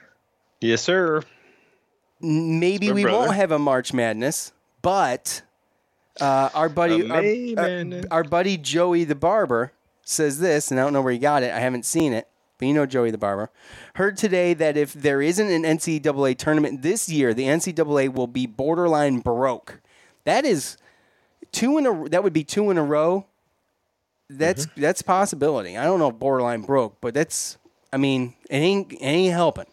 [0.62, 1.22] Yes, sir.
[2.20, 3.18] maybe we brother.
[3.20, 4.52] won't have a March Madness,
[4.82, 5.42] but
[6.20, 9.72] uh, our buddy, our, May uh, our buddy Joey the barber
[10.04, 11.52] says this, and I don't know where he got it.
[11.54, 12.28] I haven't seen it,
[12.58, 13.52] but you know Joey the barber.
[13.96, 18.46] Heard today that if there isn't an NCAA tournament this year, the NCAA will be
[18.46, 19.82] borderline broke.
[20.24, 20.78] That is
[21.52, 22.10] two in a.
[22.10, 23.26] That would be two in a row.
[24.30, 24.82] that's mm-hmm.
[24.82, 25.78] that's a possibility.
[25.78, 27.58] I don't know if borderline broke, but that's
[27.96, 29.68] I mean, it ain't it ain't helping.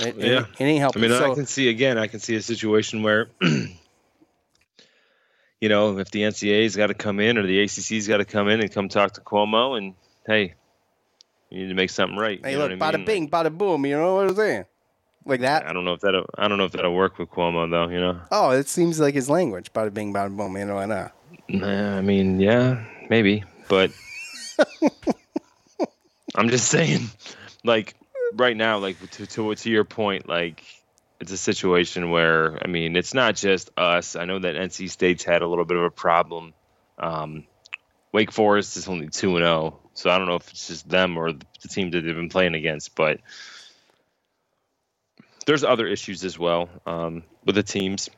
[0.00, 1.04] It, it- yeah, it, ain't helping.
[1.04, 1.98] I mean, So- I can see again.
[1.98, 3.78] I can see a situation where, you
[5.62, 8.60] know, if the NCAA's got to come in or the ACC's got to come in
[8.60, 9.94] and come talk to Cuomo, and
[10.26, 10.54] hey,
[11.54, 12.40] you need to make something right.
[12.44, 13.04] hey, look, what I bada mean?
[13.06, 13.86] bing, bada boom.
[13.86, 14.64] You know what I'm saying?
[15.24, 15.66] Like that.
[15.66, 17.88] I don't know if that I don't know if that'll work with Cuomo though.
[17.88, 19.72] You know, Oh, it seems like his language.
[19.72, 20.56] Bada bing, bada boom.
[20.56, 20.90] You know what?
[20.90, 21.08] I Uh,
[21.48, 23.90] Nah, I mean, yeah, maybe, but
[26.34, 27.08] I'm just saying,
[27.64, 27.94] like
[28.34, 30.64] right now, like to to to your point, like
[31.20, 34.16] it's a situation where I mean, it's not just us.
[34.16, 36.54] I know that NC State's had a little bit of a problem.
[36.98, 37.44] Um,
[38.12, 41.16] Wake Forest is only two and zero, so I don't know if it's just them
[41.16, 43.20] or the team that they've been playing against, but
[45.46, 48.08] there's other issues as well um, with the teams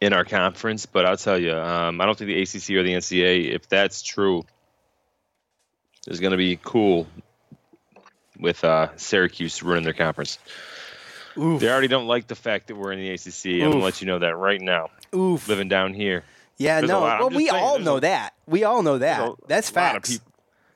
[0.00, 0.86] in our conference.
[0.86, 4.02] But I'll tell you, um, I don't think the ACC or the NCAA, if that's
[4.02, 4.44] true,
[6.06, 7.06] is going to be cool
[8.38, 10.38] with uh, Syracuse ruining their conference.
[11.36, 13.62] They already don't like the fact that we're in the ACC.
[13.62, 14.88] I'm gonna let you know that right now.
[15.14, 15.46] Oof.
[15.46, 16.24] Living down here.
[16.56, 17.00] yeah, There's no.
[17.02, 18.34] Well, we saying, all know a- that.
[18.46, 19.20] We all know that.
[19.20, 20.20] a That's lot of facts.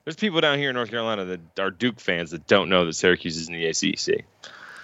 [0.04, 2.94] There's people down here in North Carolina that are Duke fans that don't know that
[2.94, 4.24] Syracuse is in the ACC.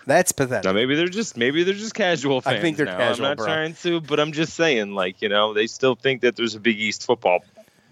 [0.06, 0.64] That's pathetic.
[0.64, 2.56] Now maybe they're just maybe they're just casual fans.
[2.56, 2.96] I think they're now.
[2.96, 3.46] casual, I'm not bro.
[3.46, 6.60] trying to, but I'm just saying, like you know, they still think that there's a
[6.60, 7.40] Big East football,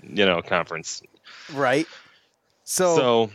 [0.02, 1.02] you know, conference.
[1.52, 1.86] Right.
[2.64, 3.30] So, So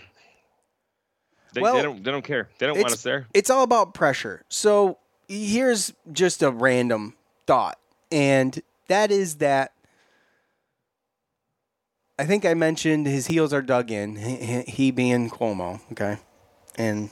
[1.54, 2.50] they, Well, they don't they don't care.
[2.58, 3.28] They don't want us there.
[3.34, 4.44] It's all about pressure.
[4.50, 7.16] So here's just a random
[7.46, 7.78] thought,
[8.12, 9.74] and that is that
[12.22, 14.16] I think I mentioned his heels are dug in.
[14.16, 16.18] He, he- being Cuomo, okay,
[16.76, 17.10] and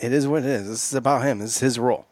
[0.00, 0.66] it- is what it is.
[0.68, 1.38] This is about him.
[1.38, 2.06] This is his role,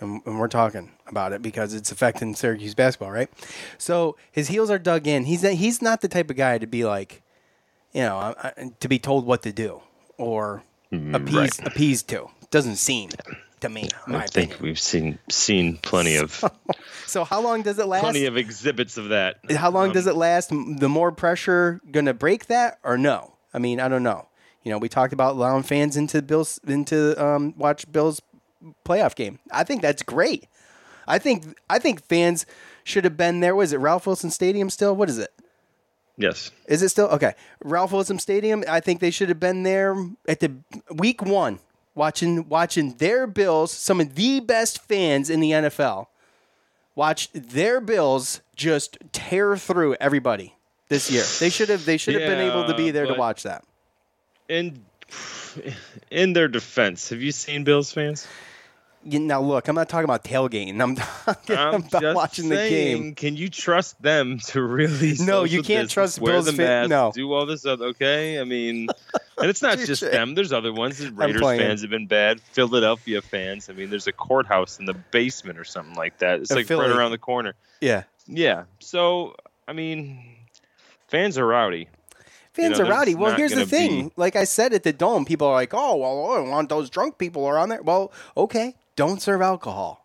[0.00, 3.28] and, and we're talking about it because it's affecting Syracuse basketball, right?
[3.76, 5.24] So his heels are dug in.
[5.26, 7.22] He's he's not the type of guy to be like,
[7.92, 9.82] you know, I- I- to be told what to do
[10.16, 12.28] or mm, appease appeased to.
[12.50, 13.10] Doesn't seem
[13.64, 13.88] to me.
[14.06, 16.42] I think we've seen seen plenty of
[17.06, 18.02] So how long does it last?
[18.02, 19.38] plenty of exhibits of that.
[19.50, 20.50] how long Um, does it last?
[20.50, 23.34] The more pressure gonna break that or no?
[23.52, 24.28] I mean, I don't know.
[24.62, 28.20] You know, we talked about allowing fans into Bills into um, watch Bills
[28.84, 29.38] playoff game.
[29.52, 30.46] I think that's great.
[31.06, 32.46] I think I think fans
[32.82, 33.54] should have been there.
[33.54, 34.96] Was it Ralph Wilson Stadium still?
[34.96, 35.30] What is it?
[36.16, 36.50] Yes.
[36.68, 37.34] Is it still okay?
[37.62, 38.64] Ralph Wilson Stadium.
[38.68, 39.96] I think they should have been there
[40.28, 40.52] at the
[40.90, 41.58] week one,
[41.94, 43.72] watching watching their Bills.
[43.72, 46.06] Some of the best fans in the NFL
[46.94, 50.54] watch their Bills just tear through everybody
[50.88, 51.24] this year.
[51.40, 51.84] They should have.
[51.84, 53.64] They should have been able to be there to watch that.
[54.48, 54.84] In
[56.10, 58.26] in their defense, have you seen Bills fans?
[59.06, 60.80] You, now look, I'm not talking about tailgating.
[60.80, 63.14] I'm talking I'm about just watching the game.
[63.14, 65.14] Can you trust them to really?
[65.20, 67.12] No, you can't trust wear Bills the mask, no.
[67.14, 67.86] do all this other.
[67.86, 68.88] Okay, I mean,
[69.38, 70.34] and it's not just them.
[70.34, 70.98] There's other ones.
[70.98, 72.40] The Raiders fans have been bad.
[72.40, 73.68] Philadelphia fans.
[73.68, 76.40] I mean, there's a courthouse in the basement or something like that.
[76.40, 76.88] It's like Philly.
[76.88, 77.54] right around the corner.
[77.80, 78.64] Yeah, Yeah.
[78.80, 79.36] So
[79.68, 80.18] I mean,
[81.08, 81.88] fans are rowdy.
[82.52, 83.14] Fans know, are rowdy.
[83.14, 84.08] Well, here's the thing.
[84.08, 86.88] be- Like I said at the dome, people are like, "Oh, well, I want those
[86.88, 90.04] drunk people are on there." Well, okay, don't serve alcohol.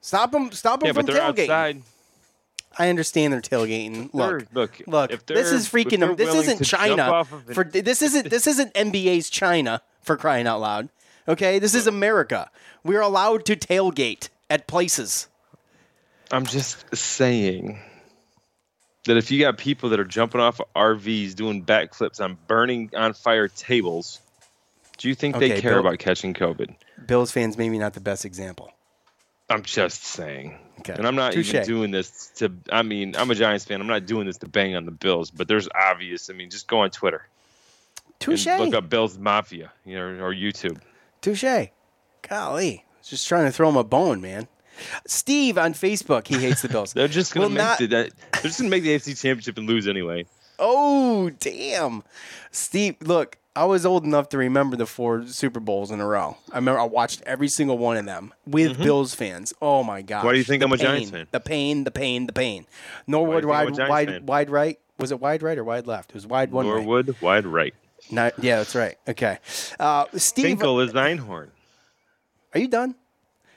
[0.00, 0.52] Stop them.
[0.52, 1.50] Stop them Yeah, from but they're tailgating.
[1.50, 1.82] outside.
[2.78, 4.10] I understand they're tailgating.
[4.12, 5.26] Look, look, look.
[5.26, 6.14] This is freaking them.
[6.14, 7.02] This isn't China.
[7.04, 10.90] of For this isn't this isn't NBA's China for crying out loud.
[11.26, 12.50] Okay, this is America.
[12.84, 15.26] We're allowed to tailgate at places.
[16.30, 17.80] I'm just saying
[19.06, 22.90] that if you got people that are jumping off of RVs doing backflips on burning
[22.96, 24.20] on fire tables,
[24.98, 26.74] do you think Okay, they care Bill- about catching COVID?
[27.06, 28.72] Bills fans, maybe not the best example.
[29.48, 30.58] I'm just saying.
[30.80, 30.94] Okay.
[30.94, 31.54] And I'm not Touche.
[31.54, 33.80] even doing this to I mean, I'm a Giants fan.
[33.80, 36.66] I'm not doing this to bang on the Bills, but there's obvious, I mean, just
[36.66, 37.26] go on Twitter.
[38.18, 38.46] Touche.
[38.46, 40.80] Look up Bills Mafia, you know, or YouTube.
[41.20, 41.68] Touche.
[42.28, 44.48] Golly, just trying to throw him a bone, man.
[45.06, 46.92] Steve on Facebook, he hates the Bills.
[46.94, 48.08] They're just gonna Will make not- the they're
[48.42, 50.26] just gonna make the AFC championship and lose anyway.
[50.58, 52.02] Oh, damn.
[52.50, 56.36] Steve, look, I was old enough to remember the four Super Bowls in a row.
[56.52, 59.54] I remember I watched every single one of them with Bills fans.
[59.62, 60.18] Oh my god.
[60.18, 60.26] Mm-hmm.
[60.26, 61.26] Why do you think I'm a Giants fan?
[61.30, 62.66] The pain, the pain, the pain.
[63.06, 64.26] Norwood Why do you think I'm a wide wide fan?
[64.26, 64.78] wide right.
[64.98, 66.10] Was it wide right or wide left?
[66.10, 66.72] It was wide one way.
[66.72, 67.74] Norwood, wide right.
[68.10, 68.96] Not, yeah, that's right.
[69.08, 69.38] Okay.
[69.80, 71.48] Uh, Steve Finkle is Einhorn.
[72.54, 72.94] Are you done?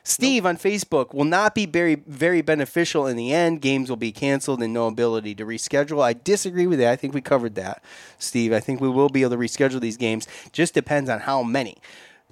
[0.10, 3.62] Steve on Facebook will not be very very beneficial in the end.
[3.62, 6.03] Games will be canceled and no ability to reschedule.
[6.03, 6.91] I disagree with that.
[6.91, 7.84] I think we covered that,
[8.18, 8.51] Steve.
[8.51, 10.28] I think we will be able to reschedule these games.
[10.51, 11.78] Just depends on how many.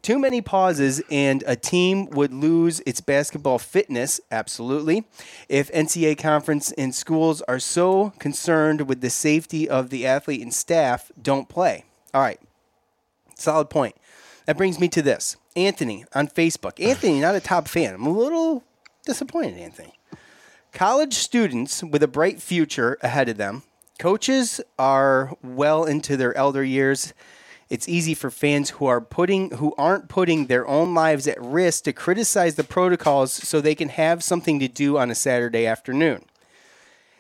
[0.01, 4.21] Too many pauses and a team would lose its basketball fitness.
[4.32, 5.05] Absolutely.
[5.49, 10.53] If NCAA conference and schools are so concerned with the safety of the athlete and
[10.53, 11.84] staff, don't play.
[12.13, 12.39] All right.
[13.36, 13.95] Solid point.
[14.48, 15.38] That brings me to this.
[15.56, 16.84] Anthony on Facebook.
[16.84, 17.93] Anthony, not a top fan.
[17.93, 18.64] I'm a little
[19.06, 19.93] disappointed, Anthony.
[20.74, 23.62] College students with a bright future ahead of them.
[24.00, 27.14] Coaches are well into their elder years
[27.70, 31.84] it's easy for fans who are putting who aren't putting their own lives at risk
[31.84, 36.24] to criticize the protocols so they can have something to do on a Saturday afternoon.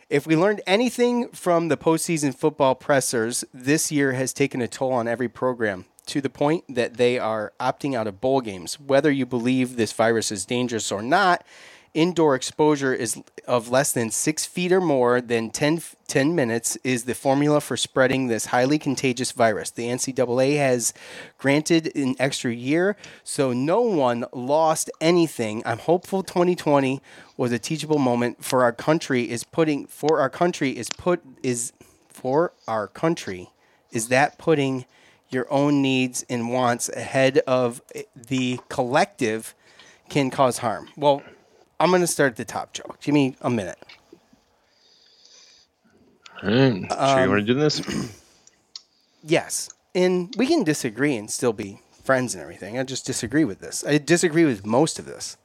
[0.09, 4.93] If we learned anything from the postseason football pressers, this year has taken a toll
[4.93, 8.79] on every program to the point that they are opting out of bowl games.
[8.79, 11.45] Whether you believe this virus is dangerous or not,
[11.93, 17.05] indoor exposure is of less than six feet or more than 10, 10, minutes is
[17.05, 19.71] the formula for spreading this highly contagious virus.
[19.71, 20.93] The NCAA has
[21.37, 25.63] granted an extra year, so no one lost anything.
[25.65, 27.01] I'm hopeful 2020
[27.35, 29.29] was a teachable moment for our country.
[29.29, 31.73] Is putting for our country is put is
[32.09, 33.49] for our country.
[33.91, 34.85] Is that putting
[35.29, 37.81] your own needs and wants ahead of
[38.15, 39.53] the collective
[40.09, 40.89] can cause harm?
[40.95, 41.21] Well,
[41.79, 42.95] I'm going to start at the top, Joe.
[43.01, 43.77] Give me a minute.
[46.43, 47.81] Mm, sure um, you want to do this?
[49.23, 49.69] yes.
[49.95, 52.77] And we can disagree and still be friends and everything.
[52.77, 53.83] I just disagree with this.
[53.85, 55.37] I disagree with most of this.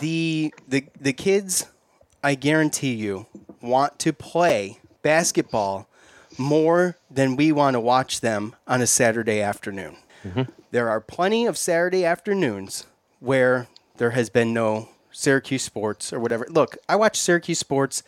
[0.00, 1.66] The the the kids,
[2.24, 3.26] I guarantee you,
[3.60, 5.88] want to play basketball
[6.38, 9.96] more than we want to watch them on a Saturday afternoon.
[10.24, 10.42] Mm-hmm.
[10.70, 12.86] There are plenty of Saturday afternoons
[13.20, 16.46] where there has been no Syracuse sports or whatever.
[16.48, 18.02] Look, I watch Syracuse sports,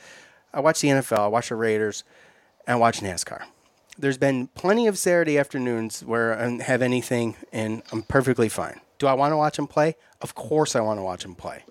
[0.52, 2.04] I watch the NFL, I watch the Raiders,
[2.66, 3.42] and I watch NASCAR.
[3.98, 8.80] There's been plenty of Saturday afternoons where I have anything and I'm perfectly fine.
[8.98, 9.96] Do I want to watch them play?
[10.20, 11.64] Of course I want to watch them play.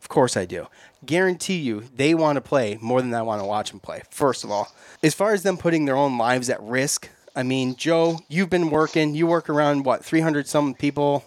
[0.00, 0.66] Of course I do.
[1.04, 4.44] Guarantee you they want to play more than I want to watch them play, first
[4.44, 4.72] of all.
[5.02, 8.70] As far as them putting their own lives at risk, I mean, Joe, you've been
[8.70, 11.24] working, you work around what, 300 some people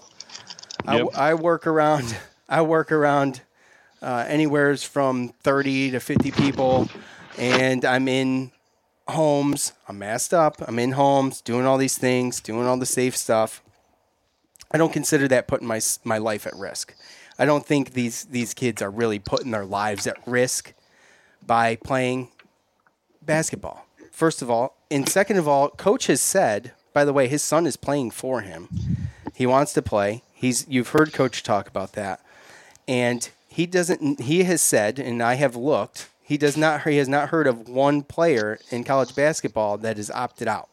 [0.86, 1.08] Yep.
[1.16, 2.16] I, I, work around.
[2.50, 3.42] I work around
[4.02, 6.90] uh, anywhere's from thirty to fifty people,
[7.38, 8.52] and I'm in
[9.08, 9.72] homes.
[9.88, 10.58] I'm masked up.
[10.68, 13.64] I'm in homes, doing all these things, doing all the safe stuff.
[14.72, 16.94] I don't consider that putting my my life at risk.
[17.38, 20.74] I don't think these these kids are really putting their lives at risk
[21.46, 22.30] by playing
[23.22, 23.86] basketball.
[24.12, 26.74] First of all, and second of all, coach has said.
[26.94, 28.70] By the way, his son is playing for him.
[29.34, 30.22] He wants to play.
[30.32, 32.22] He's you've heard coach talk about that.
[32.88, 37.10] And he doesn't he has said and I have looked, he does not he has
[37.10, 40.70] not heard of one player in college basketball that has opted out.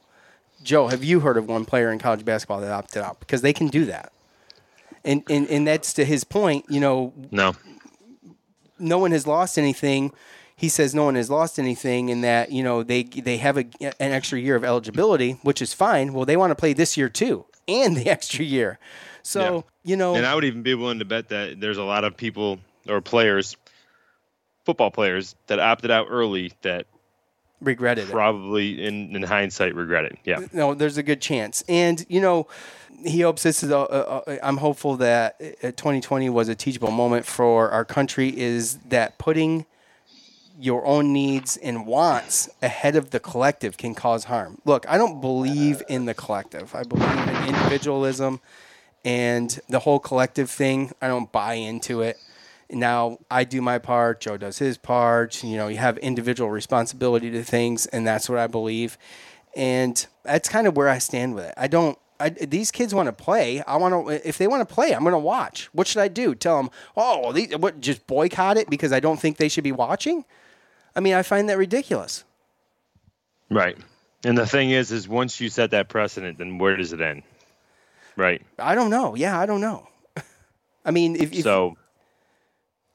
[0.63, 3.19] Joe, have you heard of one player in college basketball that opted out?
[3.19, 4.13] Because they can do that.
[5.05, 7.13] And and, and that's to his point, you know.
[7.31, 7.55] No.
[8.79, 10.13] No one has lost anything
[10.61, 13.65] he says no one has lost anything and that you know they they have a,
[13.81, 16.13] an extra year of eligibility, which is fine.
[16.13, 18.79] Well, they want to play this year too, and the extra year.
[19.23, 19.63] So yeah.
[19.85, 22.15] you know, and I would even be willing to bet that there's a lot of
[22.15, 23.57] people or players,
[24.67, 26.87] football players, that opted out early that
[27.63, 28.87] regretted probably it.
[28.87, 30.19] in in hindsight regret it.
[30.27, 32.47] Yeah, no, there's a good chance, and you know.
[33.05, 33.71] He hopes this is.
[33.71, 38.37] A, a, a, I'm hopeful that 2020 uh, was a teachable moment for our country.
[38.39, 39.67] Is that putting
[40.61, 44.61] your own needs and wants ahead of the collective can cause harm.
[44.67, 46.75] Look, I don't believe in the collective.
[46.75, 48.41] I believe in individualism
[49.03, 50.93] and the whole collective thing.
[51.01, 52.19] I don't buy into it.
[52.71, 55.43] Now I do my part, Joe does his part.
[55.43, 58.99] You know, you have individual responsibility to things, and that's what I believe.
[59.57, 61.55] And that's kind of where I stand with it.
[61.57, 63.63] I don't I, these kids want to play.
[63.63, 64.29] I want to.
[64.29, 65.69] If they want to play, I'm going to watch.
[65.73, 66.35] What should I do?
[66.35, 67.81] Tell them, oh, these, what?
[67.81, 70.25] Just boycott it because I don't think they should be watching.
[70.95, 72.25] I mean, I find that ridiculous.
[73.49, 73.77] Right.
[74.25, 77.23] And the thing is, is once you set that precedent, then where does it end?
[78.17, 78.43] Right.
[78.59, 79.15] I don't know.
[79.15, 79.89] Yeah, I don't know.
[80.85, 81.77] I mean, if, if so,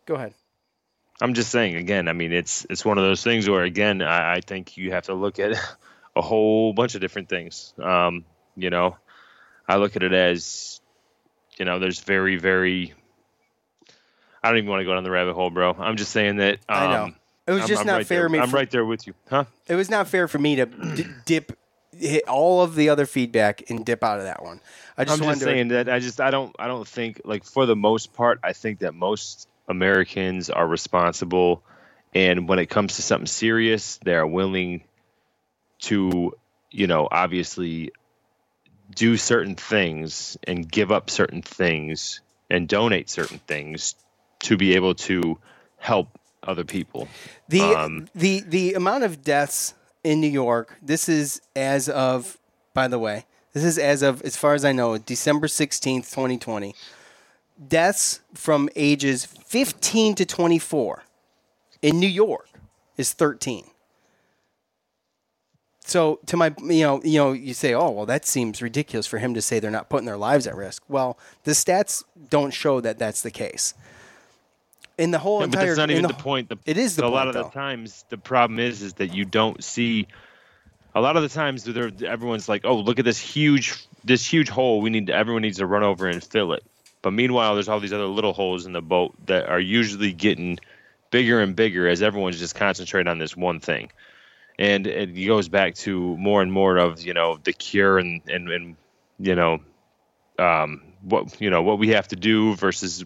[0.06, 0.34] go ahead.
[1.22, 2.08] I'm just saying again.
[2.08, 5.06] I mean, it's it's one of those things where again, I, I think you have
[5.06, 5.58] to look at
[6.16, 7.74] a whole bunch of different things.
[7.82, 8.98] Um, you know,
[9.68, 10.80] I look at it as,
[11.58, 12.94] you know, there's very, very.
[14.44, 15.76] I don't even want to go down the rabbit hole, bro.
[15.78, 16.60] I'm just saying that.
[16.70, 17.12] Um, I know
[17.48, 18.30] it was just I'm, not I'm right fair.
[18.30, 18.42] There.
[18.42, 19.46] I'm for, right there with you, huh?
[19.68, 21.58] It was not fair for me to d- dip,
[21.98, 24.62] hit all of the other feedback and dip out of that one.
[24.98, 27.66] I just I'm just saying that I just I don't I don't think like for
[27.66, 31.64] the most part I think that most Americans are responsible,
[32.14, 34.84] and when it comes to something serious, they are willing
[35.82, 36.36] to
[36.72, 37.92] you know obviously
[38.94, 43.96] do certain things and give up certain things and donate certain things
[44.40, 45.40] to be able to
[45.78, 46.10] help
[46.44, 47.08] other people.
[47.50, 49.74] The um, the the amount of deaths
[50.04, 50.78] in New York.
[50.82, 52.38] This is as of,
[52.74, 56.38] by the way, this is as of as far as I know, December sixteenth, twenty
[56.38, 56.76] twenty.
[57.68, 61.04] Deaths from ages fifteen to twenty four
[61.82, 62.50] in New York
[62.98, 63.66] is thirteen.
[65.86, 69.20] So to my you know you know you say oh well that seems ridiculous for
[69.20, 70.84] him to say they're not putting their lives at risk.
[70.88, 73.74] Well, the stats don't show that that's the case
[74.98, 75.62] in the whole yeah, entire.
[75.62, 76.50] But that's not even the, the, point.
[76.50, 77.44] The, it is the a point, lot of though.
[77.44, 80.08] the times the problem is is that you don't see.
[80.94, 84.50] A lot of the times, there everyone's like, "Oh, look at this huge, this huge
[84.50, 84.82] hole.
[84.82, 86.64] We need to, everyone needs to run over and fill it."
[87.02, 90.58] But meanwhile, there's all these other little holes in the boat that are usually getting
[91.12, 93.92] bigger and bigger as everyone's just concentrating on this one thing.
[94.58, 98.50] And it goes back to more and more of you know the cure and and,
[98.50, 98.76] and
[99.20, 99.60] you know
[100.40, 103.04] um, what you know what we have to do versus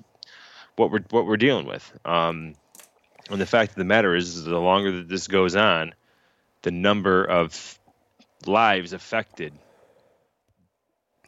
[0.75, 1.91] what we're what we're dealing with.
[2.05, 2.55] Um,
[3.29, 5.93] and the fact of the matter is, is, the longer that this goes on,
[6.63, 7.79] the number of
[8.45, 9.53] lives affected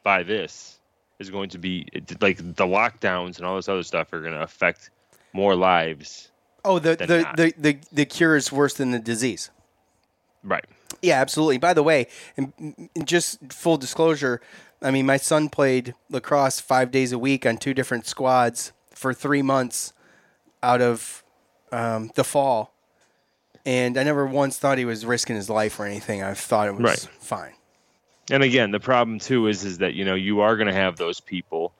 [0.03, 0.79] by this
[1.19, 1.85] is going to be
[2.19, 4.89] like the lockdowns and all this other stuff are going to affect
[5.33, 6.31] more lives.
[6.65, 9.49] Oh, the the, the, the the cure is worse than the disease.
[10.43, 10.65] Right.
[11.01, 11.57] Yeah, absolutely.
[11.57, 14.41] By the way, and just full disclosure,
[14.81, 19.13] I mean my son played lacrosse five days a week on two different squads for
[19.13, 19.93] three months
[20.61, 21.23] out of
[21.71, 22.73] um, the fall,
[23.65, 26.21] and I never once thought he was risking his life or anything.
[26.21, 27.09] I thought it was right.
[27.19, 27.53] fine.
[28.29, 30.97] And again, the problem too is is that you know you are going to have
[30.97, 31.73] those people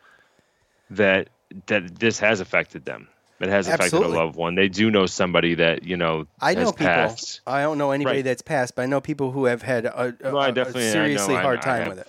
[0.89, 1.29] that
[1.67, 3.07] that this has affected them.
[3.41, 4.17] It has affected Absolutely.
[4.17, 4.55] a loved one.
[4.55, 6.85] They do know somebody that you know I know people.
[6.85, 7.41] passed.
[7.47, 8.25] I don't know anybody Right.
[8.25, 10.71] that's passed, but I know people who have had a, a, Well, I a I
[10.71, 12.07] seriously I- hard I time have- with it.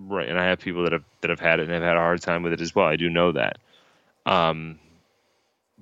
[0.00, 2.00] Right, and I have people that have that have had it and have had a
[2.00, 2.86] hard time with it as well.
[2.86, 3.58] I do know that.
[4.26, 4.78] Um,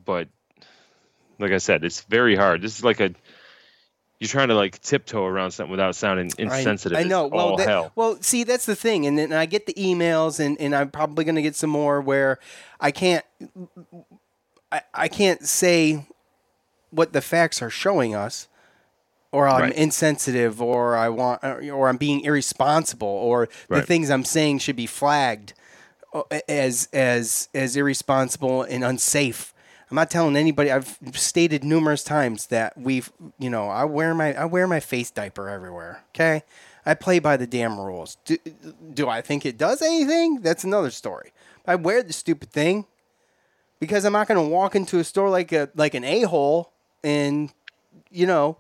[0.05, 0.29] but
[1.39, 2.63] like I said, it's very hard.
[2.63, 3.11] This is like a
[4.19, 6.97] you're trying to like tiptoe around something without sounding insensitive.
[6.97, 7.27] I, It's know.
[7.27, 10.59] Well, all that- well, see, that's the thing, and then I get the emails, and,
[10.59, 12.39] and I'm probably going to get some more where
[12.81, 13.25] I can't,
[14.73, 16.07] I, I can't say
[16.91, 18.49] what the facts are showing us,
[19.33, 19.73] or I'm Right.
[19.75, 24.87] insensitive, or I want, or I'm being irresponsible, or the things I'm saying should be
[24.87, 25.53] flagged
[26.13, 29.53] uh, as as as irresponsible and unsafe.
[29.91, 30.73] I'm not telling anybody.
[30.73, 35.11] I've stated numerous times that we've, you know, I wear my I wear my face
[35.11, 36.03] diaper everywhere.
[36.15, 36.43] Okay,
[36.85, 38.17] I play by the damn rules.
[38.25, 38.37] Do,
[38.95, 40.41] do I think it does anything?
[40.41, 41.33] That's another story.
[41.67, 42.87] I wear the stupid thing
[43.81, 46.73] because I'm not going to walk into a store like a like an a hole
[47.05, 47.53] and,
[48.11, 48.59] you know,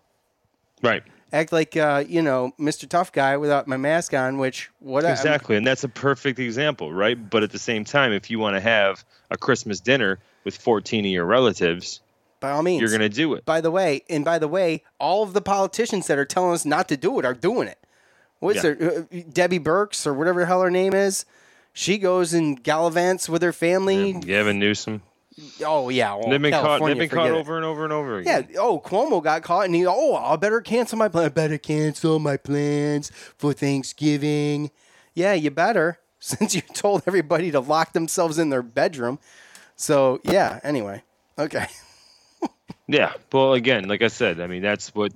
[0.82, 1.02] right.
[1.32, 2.88] act like uh, you know Mr.
[2.88, 4.38] Tough Guy without my mask on.
[4.38, 7.18] Which what I- Exactly, and that's a perfect example, right?
[7.30, 11.04] But at the same time, if you want to have a Christmas dinner with 14
[11.04, 12.00] of your relatives,
[12.40, 13.44] by all means, you're going to do it.
[13.44, 16.64] By the way, and by the way, all of the politicians that are telling us
[16.64, 17.78] not to do it are doing it.
[18.38, 18.74] What's Yeah.
[18.74, 21.24] her uh, Debbie Birx or whatever the hell her name is?
[21.78, 24.14] She goes and gallivants with her family.
[24.14, 25.02] Gavin Newsom.
[25.62, 26.62] Oh yeah, well, they've been caught.
[26.62, 27.34] California, They've been caught it.
[27.34, 28.48] over and over and over again.
[28.50, 28.58] Yeah.
[28.60, 29.86] Oh, Cuomo got caught, and he.
[29.86, 31.26] Oh, I better cancel my plan.
[31.26, 34.70] I better cancel my plans for Thanksgiving.
[35.12, 39.18] Yeah, you better, since you told everybody to lock themselves in their bedroom.
[39.74, 40.60] So yeah.
[40.62, 41.02] Anyway,
[41.38, 41.66] okay.
[42.88, 43.12] Yeah.
[43.32, 45.12] Well, again, like I said, I mean, that's what.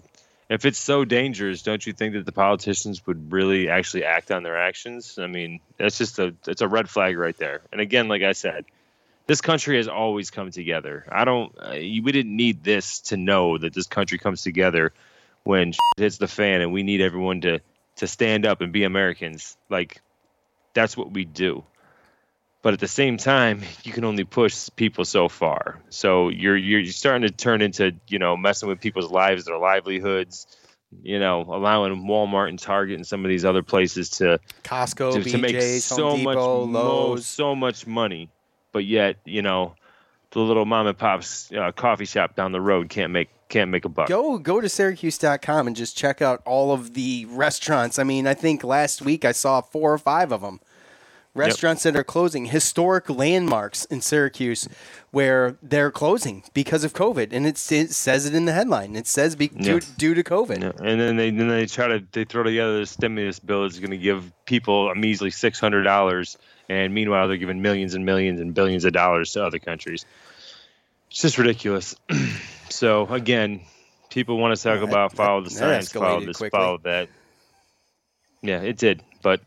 [0.51, 4.43] If it's so dangerous, don't you think that the politicians would really actually act on
[4.43, 5.17] their actions?
[5.17, 7.63] I mean, that's just a it's a red flag right there.
[7.71, 8.65] And again, like I said,
[9.29, 11.07] this country has always come together.
[11.09, 11.55] I don't.
[11.57, 14.93] Uh, we didn't need this to know that this country comes together
[15.45, 17.61] when hits the fan, and we need everyone to
[17.97, 19.57] to stand up and be Americans.
[19.69, 20.03] Like
[20.75, 21.63] that's what we do.
[22.63, 25.81] But at the same time, you can only push people so far.
[25.89, 29.59] So you're you're you're starting to turn into you know messing with people's lives, their
[29.59, 30.47] livelihoods.
[31.03, 35.23] You know, allowing Walmart and Target and some of these other places to Costco, to,
[35.23, 37.27] to make so much Lowe's.
[37.27, 38.29] so much money,
[38.73, 39.77] but yet you know
[40.33, 43.85] the little mom and pop's uh, coffee shop down the road can't make can't make
[43.85, 44.09] a buck.
[44.09, 47.99] Go go to Syracuse.com and just check out all of the restaurants.
[47.99, 50.61] I mean, I think last week I saw four or five of them.
[51.33, 54.69] Restaurants that are closing, historic landmarks in Syracuse
[55.13, 57.33] where they're closing because of COVID.
[57.33, 58.97] And it says it in the headline.
[58.97, 59.81] It says be, due, Yeah.
[59.97, 60.61] due to COVID.
[60.61, 63.79] Yeah, and then they then they try to they throw together the stimulus bill that's
[63.79, 66.37] going to give people a measly six hundred dollars,
[66.69, 70.05] and meanwhile they're giving millions and millions and billions of dollars to other countries.
[71.11, 71.95] It's just ridiculous.
[72.71, 73.61] so again,
[74.11, 76.59] people want to talk about follow the science, follow this, quickly.
[76.59, 77.09] follow that.
[78.43, 79.41] Yeah, it did, but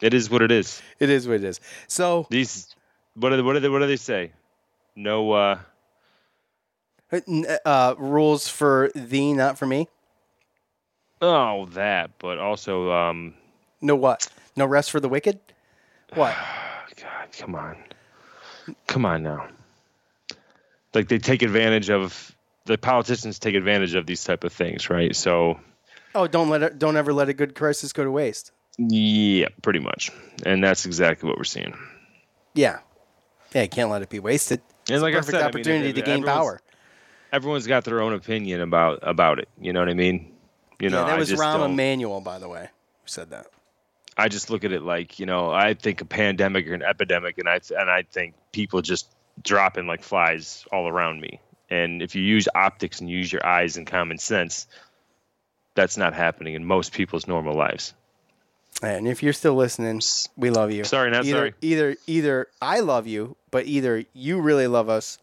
[0.00, 0.80] It is what it is.
[0.98, 1.60] It is what it is.
[1.86, 2.74] So these,
[3.14, 4.32] what are they, what are they, what do they say?
[4.96, 5.58] No uh,
[7.64, 9.88] uh, rules for thee, not for me.
[11.22, 13.34] Oh, that, but also um,
[13.80, 14.28] no what?
[14.56, 15.38] No rest for the wicked.
[16.14, 16.34] What?
[16.96, 17.76] God, come on,
[18.86, 19.48] come on now.
[20.94, 22.34] Like they take advantage of
[22.66, 25.14] the politicians take advantage of these type of things, right?
[25.14, 25.58] So.
[26.14, 28.52] Oh, don't let it, don't ever let a good crisis go to waste.
[28.82, 30.10] Yeah, pretty much,
[30.46, 31.76] and that's exactly what we're seeing.
[32.54, 32.78] Yeah,
[33.52, 34.62] yeah, you can't let it be wasted.
[34.88, 36.62] And it's like perfect I said, opportunity I mean, to gain power.
[37.30, 39.50] Everyone's got their own opinion about about it.
[39.60, 40.32] You know what I mean?
[40.78, 42.62] You know, yeah, that I was Rahm Emanuel, by the way,
[43.02, 43.48] who said that.
[44.16, 47.36] I just look at it like you know I think a pandemic or an epidemic,
[47.36, 51.38] and I and I think people just dropping like flies all around me.
[51.68, 54.66] And if you use optics and use your eyes and common sense,
[55.74, 57.92] that's not happening in most people's normal lives.
[58.82, 60.00] And if you're still listening,
[60.36, 60.84] we love you.
[60.84, 61.54] Sorry, not either, sorry.
[61.60, 65.18] Either either I love you, but either you really love us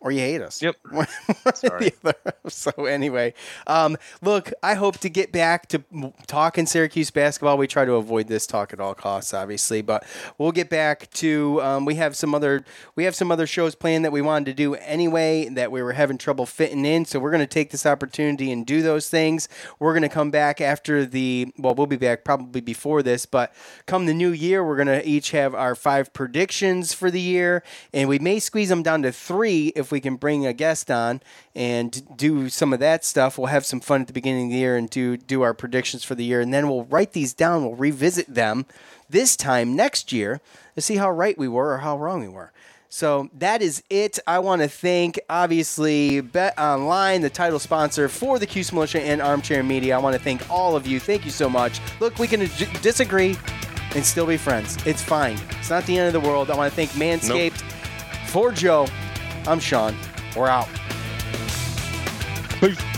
[0.00, 0.62] or you hate us.
[0.62, 0.76] Yep.
[1.54, 1.92] Sorry.
[2.48, 3.34] so anyway,
[3.66, 5.82] um, look, I hope to get back to
[6.26, 7.56] talking Syracuse basketball.
[7.56, 10.06] We try to avoid this talk at all costs, obviously, but
[10.38, 11.62] we'll get back to.
[11.62, 14.54] Um, we have some other we have some other shows planned that we wanted to
[14.54, 17.04] do anyway that we were having trouble fitting in.
[17.04, 19.48] So we're going to take this opportunity and do those things.
[19.78, 23.54] We're going to come back after the well, we'll be back probably before this, but
[23.86, 27.62] come the new year, we're going to each have our five predictions for the year,
[27.94, 31.20] and we may squeeze them down to three if we can bring a guest on
[31.54, 33.38] and do some of that stuff.
[33.38, 36.04] We'll have some fun at the beginning of the year and do do our predictions
[36.04, 37.62] for the year, and then we'll write these down.
[37.64, 38.66] We'll revisit them
[39.08, 40.40] this time next year
[40.74, 42.52] to see how right we were or how wrong we were.
[42.88, 44.18] So that is it.
[44.26, 49.62] I want to thank, obviously, BetOnline, the title sponsor for the Cuse Militia and Armchair
[49.62, 49.96] Media.
[49.96, 51.00] I want to thank all of you.
[51.00, 51.80] Thank you so much.
[52.00, 53.36] Look, we can d- disagree
[53.94, 54.78] and still be friends.
[54.86, 55.36] It's fine.
[55.58, 56.50] It's not the end of the world.
[56.50, 57.60] I want to thank Manscaped.
[58.28, 58.86] For Joe,
[59.48, 59.94] I'm Sean.
[60.34, 60.68] We're out.
[62.60, 62.95] Peace.